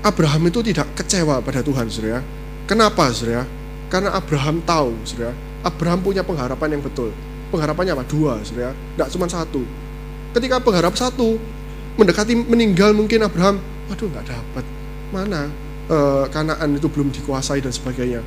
Abraham 0.04 0.52
itu 0.52 0.60
tidak 0.60 0.92
kecewa 1.00 1.40
pada 1.40 1.64
Tuhan 1.64 1.88
saudara 1.88 2.20
kenapa 2.68 3.08
saudara 3.16 3.48
karena 3.90 4.14
Abraham 4.14 4.62
tahu, 4.62 4.94
saudara. 5.02 5.34
Abraham 5.66 6.00
punya 6.06 6.22
pengharapan 6.22 6.78
yang 6.78 6.82
betul. 6.86 7.10
Pengharapannya 7.50 7.98
apa? 7.98 8.06
Dua, 8.06 8.38
saudara. 8.46 8.72
Tidak 8.72 9.10
cuma 9.18 9.26
satu. 9.26 9.66
Ketika 10.38 10.62
pengharap 10.62 10.94
satu, 10.94 11.42
mendekati 11.98 12.38
meninggal 12.38 12.94
mungkin 12.94 13.26
Abraham, 13.26 13.58
waduh 13.90 14.08
nggak 14.14 14.26
dapat. 14.30 14.66
Mana 15.10 15.50
e, 15.90 15.98
kanaan 16.30 16.78
itu 16.78 16.86
belum 16.86 17.10
dikuasai 17.10 17.66
dan 17.66 17.74
sebagainya. 17.74 18.22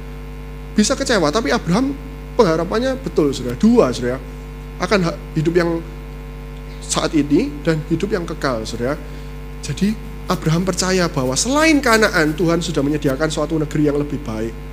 Bisa 0.74 0.98
kecewa, 0.98 1.30
tapi 1.30 1.54
Abraham 1.54 1.94
pengharapannya 2.38 2.98
betul, 3.00 3.30
saudara. 3.34 3.56
Dua, 3.58 3.90
saudara. 3.90 4.18
Akan 4.82 5.04
hidup 5.38 5.54
yang 5.54 5.78
saat 6.82 7.14
ini 7.14 7.48
dan 7.62 7.80
hidup 7.88 8.10
yang 8.12 8.26
kekal, 8.26 8.66
saudara. 8.66 8.98
Jadi 9.62 9.94
Abraham 10.26 10.66
percaya 10.66 11.06
bahwa 11.06 11.38
selain 11.38 11.78
Kanaan, 11.78 12.34
Tuhan 12.34 12.58
sudah 12.58 12.82
menyediakan 12.82 13.28
suatu 13.30 13.58
negeri 13.58 13.88
yang 13.90 13.98
lebih 13.98 14.18
baik 14.22 14.72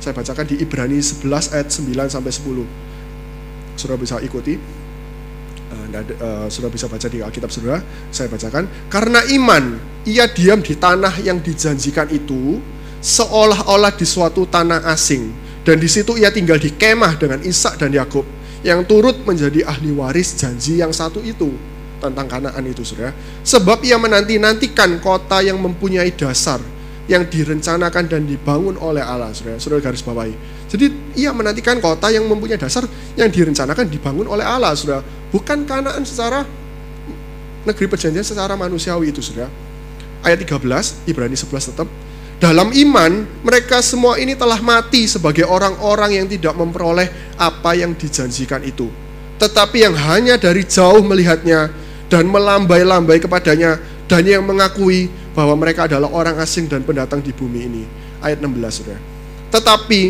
saya 0.00 0.16
bacakan 0.16 0.48
di 0.48 0.56
Ibrani 0.56 0.96
11 0.96 1.28
ayat 1.52 1.68
9 1.68 2.08
sampai 2.08 2.32
10. 2.32 3.76
Saudara 3.76 4.00
bisa 4.00 4.16
ikuti. 4.24 4.56
Uh, 5.70 6.48
saudara 6.48 6.72
bisa 6.72 6.88
baca 6.88 7.06
di 7.06 7.20
Alkitab 7.20 7.52
saudara. 7.52 7.84
Saya 8.08 8.32
bacakan. 8.32 8.64
Karena 8.88 9.20
iman, 9.36 9.76
ia 10.08 10.24
diam 10.24 10.64
di 10.64 10.72
tanah 10.72 11.20
yang 11.20 11.44
dijanjikan 11.44 12.08
itu 12.08 12.58
seolah-olah 13.04 13.92
di 13.92 14.08
suatu 14.08 14.48
tanah 14.48 14.88
asing. 14.88 15.28
Dan 15.60 15.76
di 15.76 15.88
situ 15.88 16.16
ia 16.16 16.32
tinggal 16.32 16.56
di 16.56 16.72
kemah 16.72 17.20
dengan 17.20 17.44
Ishak 17.44 17.76
dan 17.76 17.92
Yakub 17.92 18.24
yang 18.64 18.84
turut 18.84 19.16
menjadi 19.24 19.64
ahli 19.64 19.92
waris 19.92 20.36
janji 20.36 20.80
yang 20.80 20.92
satu 20.92 21.20
itu 21.20 21.52
tentang 22.00 22.26
Kanaan 22.26 22.64
itu 22.64 22.80
saudara. 22.80 23.12
Sebab 23.44 23.84
ia 23.84 24.00
menanti-nantikan 24.00 25.00
kota 25.04 25.44
yang 25.44 25.60
mempunyai 25.60 26.08
dasar 26.16 26.60
yang 27.10 27.26
direncanakan 27.26 28.06
dan 28.06 28.22
dibangun 28.22 28.78
oleh 28.78 29.02
Allah, 29.02 29.34
saudara, 29.34 29.58
saudara 29.58 29.82
garis 29.82 30.00
bawahi. 30.00 30.32
Jadi 30.70 31.18
ia 31.18 31.34
menantikan 31.34 31.82
kota 31.82 32.06
yang 32.08 32.22
mempunyai 32.24 32.54
dasar 32.54 32.86
yang 33.18 33.26
direncanakan 33.26 33.90
dibangun 33.90 34.30
oleh 34.30 34.46
Allah, 34.46 34.72
saudara. 34.78 35.02
Bukan 35.34 35.66
kanaan 35.66 36.06
secara 36.06 36.46
negeri 37.66 37.86
perjanjian 37.90 38.22
secara 38.22 38.54
manusiawi 38.54 39.10
itu, 39.10 39.18
saudara. 39.20 39.50
Ayat 40.22 40.38
13, 40.46 41.02
Ibrani 41.10 41.34
11 41.34 41.74
tetap, 41.74 41.88
dalam 42.40 42.72
iman 42.72 43.28
mereka 43.44 43.84
semua 43.84 44.16
ini 44.16 44.32
telah 44.32 44.56
mati 44.64 45.04
sebagai 45.04 45.44
orang-orang 45.44 46.24
yang 46.24 46.26
tidak 46.26 46.56
memperoleh 46.56 47.36
apa 47.36 47.76
yang 47.76 47.92
dijanjikan 47.92 48.64
itu. 48.64 48.88
Tetapi 49.36 49.84
yang 49.84 49.92
hanya 49.92 50.40
dari 50.40 50.64
jauh 50.64 51.04
melihatnya 51.04 51.68
dan 52.08 52.24
melambai-lambai 52.32 53.20
kepadanya 53.20 53.76
dan 54.08 54.24
yang 54.24 54.40
mengakui 54.40 55.12
bahwa 55.36 55.52
mereka 55.54 55.84
adalah 55.84 56.08
orang 56.10 56.40
asing 56.40 56.64
dan 56.64 56.80
pendatang 56.80 57.20
di 57.20 57.30
bumi 57.30 57.60
ini. 57.60 57.84
Ayat 58.24 58.40
16 58.40 58.56
Saudara. 58.72 59.00
Tetapi 59.52 60.00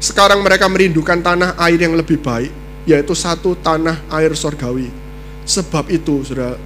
sekarang 0.00 0.40
mereka 0.40 0.68
merindukan 0.72 1.20
tanah 1.20 1.56
air 1.68 1.80
yang 1.80 1.96
lebih 1.96 2.20
baik, 2.20 2.52
yaitu 2.88 3.12
satu 3.12 3.56
tanah 3.60 4.04
air 4.08 4.32
sorgawi. 4.36 4.88
Sebab 5.44 5.88
itu, 5.92 6.24
Saudara 6.24 6.56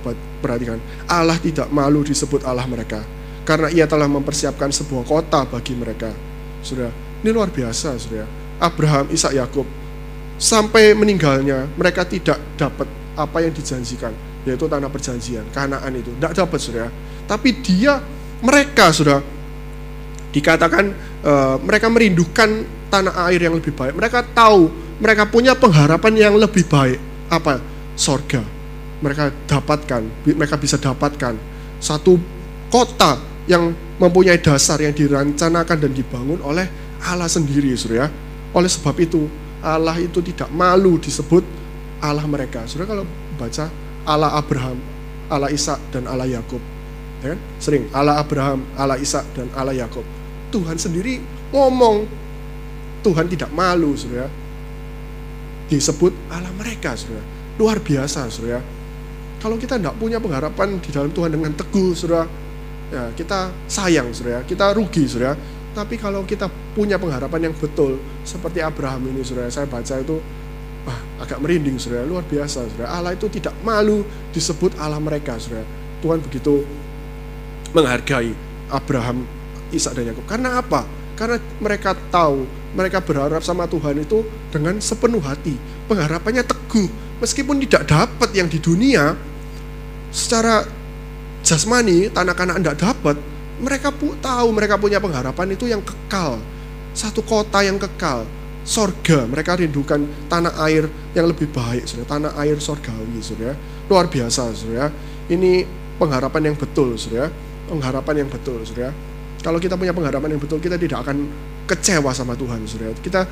perhatikan, 0.43 0.79
Allah 1.07 1.39
tidak 1.39 1.71
malu 1.71 2.03
disebut 2.03 2.43
Allah 2.47 2.67
mereka. 2.67 3.18
Karena 3.49 3.73
ia 3.73 3.89
telah 3.89 4.05
mempersiapkan 4.05 4.69
sebuah 4.69 5.09
kota 5.09 5.49
bagi 5.49 5.73
mereka. 5.73 6.13
Saudara, 6.61 6.93
ini 7.25 7.31
luar 7.33 7.49
biasa, 7.49 7.97
Saudara. 7.97 8.29
Abraham, 8.61 9.09
Ishak, 9.09 9.33
Yakub, 9.33 9.65
sampai 10.37 10.93
meninggalnya 10.93 11.65
mereka 11.79 12.05
tidak 12.05 12.37
dapat 12.59 12.87
apa 13.19 13.39
yang 13.43 13.51
dijanjikan 13.51 14.15
yaitu 14.47 14.65
tanah 14.65 14.89
perjanjian, 14.89 15.45
Kanaan 15.53 15.93
itu. 15.93 16.09
Tidak 16.17 16.33
dapat, 16.33 16.57
saudara. 16.57 16.89
Tapi 17.29 17.61
dia, 17.61 18.01
mereka, 18.41 18.89
sudah 18.89 19.21
dikatakan 20.33 20.89
e, 21.21 21.33
mereka 21.61 21.93
merindukan 21.93 22.65
tanah 22.89 23.29
air 23.29 23.45
yang 23.45 23.61
lebih 23.61 23.77
baik. 23.77 23.93
Mereka 23.93 24.33
tahu, 24.33 24.73
mereka 25.03 25.29
punya 25.29 25.53
pengharapan 25.53 26.15
yang 26.17 26.35
lebih 26.41 26.65
baik. 26.65 26.97
Apa? 27.29 27.61
Sorga. 27.93 28.41
Mereka 29.05 29.45
dapatkan, 29.45 30.03
mereka 30.33 30.57
bisa 30.57 30.81
dapatkan 30.81 31.37
satu 31.77 32.17
kota 32.73 33.21
yang 33.49 33.73
mempunyai 33.97 34.39
dasar 34.39 34.77
yang 34.79 34.93
dirancanakan 34.93 35.77
dan 35.89 35.93
dibangun 35.97 36.39
oleh 36.45 36.69
Allah 37.01 37.27
sendiri, 37.27 37.73
saudara. 37.75 38.13
Oleh 38.53 38.69
sebab 38.69 38.95
itu, 39.01 39.25
Allah 39.65 39.97
itu 39.99 40.21
tidak 40.21 40.53
malu 40.53 41.01
disebut 41.01 41.43
Allah 41.99 42.29
mereka. 42.29 42.63
Saudara 42.69 42.95
kalau 42.95 43.05
baca 43.41 43.65
Allah 44.05 44.31
Abraham, 44.37 44.79
Allah 45.33 45.51
Ishak 45.51 45.81
dan 45.91 46.07
Allah 46.07 46.29
Yakub. 46.29 46.61
Ya 47.25 47.35
kan? 47.35 47.41
Sering 47.59 47.91
Allah 47.91 48.21
Abraham, 48.21 48.63
Allah 48.79 49.01
Ishak 49.01 49.25
dan 49.35 49.51
Allah 49.57 49.75
Yakub. 49.75 50.05
Tuhan 50.53 50.79
sendiri 50.79 51.19
ngomong 51.51 52.07
Tuhan 53.03 53.27
tidak 53.31 53.51
malu, 53.55 53.97
Saudara. 53.97 54.29
Disebut 55.73 56.13
Allah 56.29 56.53
mereka, 56.53 56.95
Saudara. 56.95 57.25
Luar 57.57 57.81
biasa, 57.81 58.29
Saudara. 58.29 58.61
Kalau 59.39 59.55
kita 59.55 59.79
tidak 59.79 59.95
punya 59.97 60.19
pengharapan 60.19 60.83
di 60.83 60.91
dalam 60.91 61.11
Tuhan 61.15 61.31
dengan 61.31 61.53
teguh, 61.55 61.95
Saudara, 61.95 62.27
ya 62.89 63.13
kita 63.13 63.53
sayang, 63.69 64.11
Saudara. 64.13 64.45
Kita 64.45 64.73
rugi, 64.73 65.05
Saudara. 65.09 65.37
Tapi 65.73 65.95
kalau 66.01 66.27
kita 66.27 66.51
punya 66.75 66.99
pengharapan 66.99 67.53
yang 67.53 67.55
betul 67.55 68.01
seperti 68.27 68.65
Abraham 68.65 69.13
ini, 69.15 69.23
Saudara, 69.23 69.53
saya 69.53 69.69
baca 69.69 69.95
itu 70.01 70.19
Wah, 70.89 70.99
agak 71.21 71.45
merinding 71.45 71.77
saudara, 71.77 72.09
luar 72.09 72.25
biasa 72.25 72.65
saudara. 72.65 72.89
Allah 72.89 73.13
itu 73.13 73.29
tidak 73.29 73.53
malu 73.61 74.09
disebut 74.33 74.73
Allah 74.81 74.97
mereka 74.97 75.37
saudara. 75.37 75.61
Tuhan 76.01 76.23
begitu 76.25 76.65
menghargai 77.77 78.33
Abraham, 78.73 79.29
Ishak 79.69 79.93
dan 79.93 80.09
Yakub. 80.09 80.25
Karena 80.25 80.65
apa? 80.65 80.89
Karena 81.13 81.37
mereka 81.61 81.93
tahu, 82.09 82.49
mereka 82.73 83.05
berharap 83.05 83.45
sama 83.45 83.69
Tuhan 83.69 84.01
itu 84.01 84.25
dengan 84.49 84.81
sepenuh 84.81 85.21
hati. 85.21 85.61
Pengharapannya 85.93 86.47
teguh, 86.47 86.89
meskipun 87.21 87.61
tidak 87.69 87.91
dapat 87.91 88.33
yang 88.33 88.49
di 88.49 88.57
dunia, 88.57 89.13
secara 90.09 90.65
jasmani, 91.49 92.13
tanah 92.13 92.37
kanan 92.37 92.61
tidak 92.61 92.77
dapat, 92.77 93.17
mereka 93.57 93.89
tahu 94.21 94.49
mereka 94.53 94.77
punya 94.77 95.01
pengharapan 95.01 95.57
itu 95.57 95.65
yang 95.65 95.81
kekal. 95.81 96.37
Satu 96.93 97.25
kota 97.25 97.65
yang 97.65 97.81
kekal, 97.81 98.29
sorga. 98.69 99.25
Mereka 99.25 99.57
rindukan 99.57 100.05
tanah 100.29 100.53
air 100.69 100.85
yang 101.17 101.25
lebih 101.25 101.49
baik, 101.49 101.89
saudara. 101.89 102.09
Tanah 102.21 102.31
air 102.45 102.61
sorgawi, 102.61 103.19
saudara. 103.25 103.57
Luar 103.89 104.13
biasa, 104.13 104.53
saudara. 104.53 104.93
Ini 105.33 105.65
pengharapan 105.97 106.53
yang 106.53 106.57
betul, 106.61 107.01
saudara. 107.01 107.33
Pengharapan 107.65 108.27
yang 108.27 108.29
betul, 108.29 108.61
saudara. 108.69 108.93
Kalau 109.41 109.57
kita 109.57 109.79
punya 109.81 109.97
pengharapan 109.97 110.37
yang 110.37 110.43
betul, 110.43 110.61
kita 110.61 110.77
tidak 110.77 111.01
akan 111.07 111.25
kecewa 111.65 112.11
sama 112.13 112.37
Tuhan, 112.37 112.61
saudara. 112.69 112.93
Kita 112.99 113.25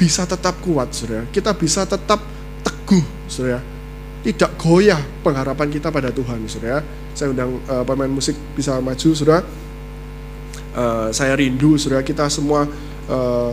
bisa 0.00 0.24
tetap 0.24 0.56
kuat, 0.64 0.94
saudara. 0.94 1.28
Kita 1.28 1.52
bisa 1.52 1.84
tetap 1.84 2.22
teguh, 2.64 3.04
saudara. 3.28 3.60
Tidak 4.22 4.54
goyah 4.54 5.02
pengharapan 5.26 5.66
kita 5.66 5.90
pada 5.90 6.14
Tuhan, 6.14 6.46
saudara. 6.46 6.78
Saya 7.10 7.34
undang 7.34 7.58
uh, 7.66 7.82
pemain 7.82 8.06
musik 8.06 8.38
bisa 8.54 8.78
maju, 8.78 9.08
saudara. 9.18 9.42
Uh, 10.72 11.10
saya 11.10 11.34
rindu, 11.34 11.74
saudara. 11.74 12.06
Kita 12.06 12.30
semua 12.30 12.62
uh, 13.10 13.50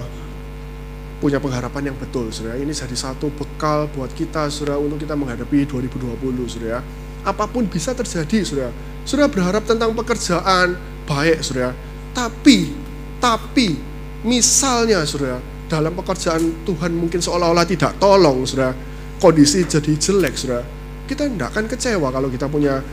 punya 1.18 1.42
pengharapan 1.42 1.90
yang 1.90 1.98
betul, 1.98 2.30
saudara. 2.30 2.62
Ini 2.62 2.70
jadi 2.70 2.94
satu 2.94 3.34
bekal 3.34 3.90
buat 3.98 4.14
kita, 4.14 4.46
saudara, 4.54 4.78
untuk 4.78 5.02
kita 5.02 5.18
menghadapi 5.18 5.66
2020, 5.66 6.22
saudara. 6.46 6.86
Apa 7.26 7.50
pun 7.50 7.66
bisa 7.66 7.98
terjadi, 7.98 8.46
saudara. 8.46 8.72
Saudara 9.10 9.26
berharap 9.26 9.66
tentang 9.66 9.90
pekerjaan 9.98 10.78
baik, 11.10 11.42
saudara. 11.42 11.74
Tapi, 12.14 12.70
tapi, 13.18 13.74
misalnya, 14.22 15.02
saudara, 15.10 15.42
dalam 15.66 15.98
pekerjaan 15.98 16.66
Tuhan 16.66 16.94
mungkin 16.94 17.22
seolah-olah 17.22 17.66
tidak 17.66 17.98
tolong, 18.02 18.46
sudah 18.46 18.74
kondisi 19.20 19.68
jadi 19.68 19.94
jelek, 20.00 20.36
sudah 20.40 20.64
kita 21.10 21.26
tidak 21.26 21.50
akan 21.50 21.66
kecewa 21.66 22.08
kalau 22.14 22.30
kita 22.30 22.46
punya 22.46 22.86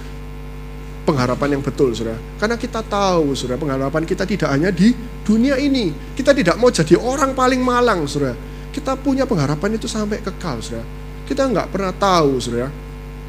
pengharapan 1.05 1.61
yang 1.61 1.62
betul, 1.62 1.93
sudah. 1.93 2.16
Karena 2.41 2.57
kita 2.57 2.81
tahu, 2.81 3.37
sudah, 3.37 3.61
pengharapan 3.61 4.09
kita 4.09 4.24
tidak 4.24 4.49
hanya 4.49 4.72
di 4.72 4.97
dunia 5.22 5.61
ini. 5.61 5.93
Kita 6.16 6.33
tidak 6.33 6.57
mau 6.57 6.72
jadi 6.72 6.97
orang 6.97 7.37
paling 7.37 7.61
malang, 7.61 8.09
sudah. 8.09 8.33
Kita 8.72 8.97
punya 8.97 9.29
pengharapan 9.29 9.77
itu 9.77 9.85
sampai 9.85 10.24
kekal, 10.24 10.64
sudah. 10.64 10.83
Kita 11.29 11.45
nggak 11.45 11.68
pernah 11.70 11.93
tahu, 11.93 12.41
sudah. 12.41 12.72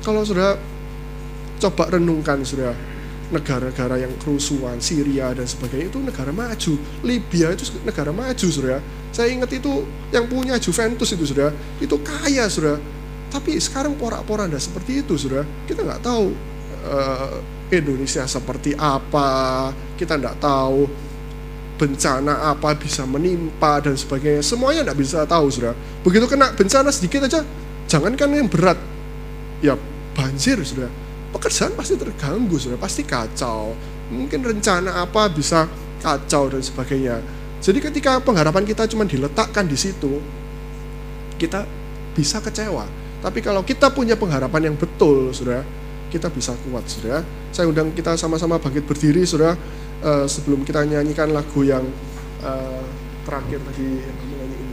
Kalau 0.01 0.23
sudah 0.23 0.55
coba 1.59 1.83
renungkan, 1.91 2.41
sudah 2.47 2.71
negara-negara 3.27 3.99
yang 3.99 4.13
kerusuhan, 4.23 4.79
Syria 4.79 5.35
dan 5.35 5.43
sebagainya 5.43 5.91
itu 5.91 5.99
negara 5.99 6.31
maju. 6.31 6.73
Libya 7.03 7.51
itu 7.51 7.67
negara 7.83 8.15
maju, 8.15 8.47
sudah. 8.47 8.79
Saya 9.11 9.33
ingat 9.35 9.51
itu 9.51 9.83
yang 10.15 10.31
punya 10.31 10.55
Juventus 10.59 11.11
itu, 11.11 11.25
sudah. 11.27 11.51
Itu 11.83 11.99
kaya, 11.99 12.47
sudah. 12.47 12.79
Tapi 13.27 13.59
sekarang 13.59 13.99
porak-poranda 13.99 14.55
seperti 14.55 15.03
itu, 15.03 15.19
sudah. 15.19 15.43
Kita 15.67 15.83
nggak 15.83 16.01
tahu 16.03 16.31
uh, 16.87 17.35
Indonesia 17.67 18.23
seperti 18.23 18.71
apa, 18.79 19.71
kita 19.99 20.15
tidak 20.15 20.39
tahu 20.39 20.87
bencana 21.77 22.57
apa 22.57 22.73
bisa 22.73 23.05
menimpa 23.05 23.83
dan 23.83 23.93
sebagainya. 23.93 24.41
Semuanya 24.41 24.87
tidak 24.87 24.97
bisa 25.03 25.27
tahu, 25.27 25.51
sudah. 25.51 25.75
Begitu 26.01 26.25
kena 26.31 26.55
bencana 26.55 26.89
sedikit 26.95 27.27
aja, 27.27 27.43
jangankan 27.91 28.31
yang 28.31 28.47
berat, 28.47 28.79
ya 29.59 29.75
banjir, 30.15 30.63
sudah 30.63 31.06
pekerjaan 31.33 31.73
pasti 31.75 31.95
terganggu 31.99 32.55
sudah 32.55 32.79
pasti 32.79 33.03
kacau. 33.03 33.75
Mungkin 34.11 34.39
rencana 34.39 35.03
apa 35.03 35.27
bisa 35.27 35.67
kacau 35.99 36.47
dan 36.51 36.63
sebagainya. 36.63 37.19
Jadi 37.59 37.81
ketika 37.81 38.21
pengharapan 38.21 38.63
kita 38.63 38.85
cuma 38.87 39.03
diletakkan 39.03 39.65
di 39.65 39.75
situ 39.75 40.21
kita 41.35 41.65
bisa 42.13 42.39
kecewa. 42.39 42.85
Tapi 43.17 43.41
kalau 43.41 43.65
kita 43.65 43.89
punya 43.91 44.13
pengharapan 44.13 44.71
yang 44.71 44.75
betul 44.77 45.33
sudah 45.33 45.65
kita 46.07 46.31
bisa 46.31 46.55
kuat 46.67 46.87
sudah 46.87 47.19
saya 47.51 47.67
undang 47.67 47.91
kita 47.91 48.15
sama-sama 48.15 48.55
bangkit 48.57 48.87
berdiri 48.87 49.27
sudah 49.27 49.53
eh, 50.03 50.25
sebelum 50.27 50.63
kita 50.63 50.87
nyanyikan 50.87 51.35
lagu 51.35 51.61
yang 51.67 51.83
eh, 52.43 52.83
terakhir 53.27 53.59
tadi 53.59 53.87
yang 53.99 54.15
kamu 54.15 54.35
nyanyiin 54.39 54.67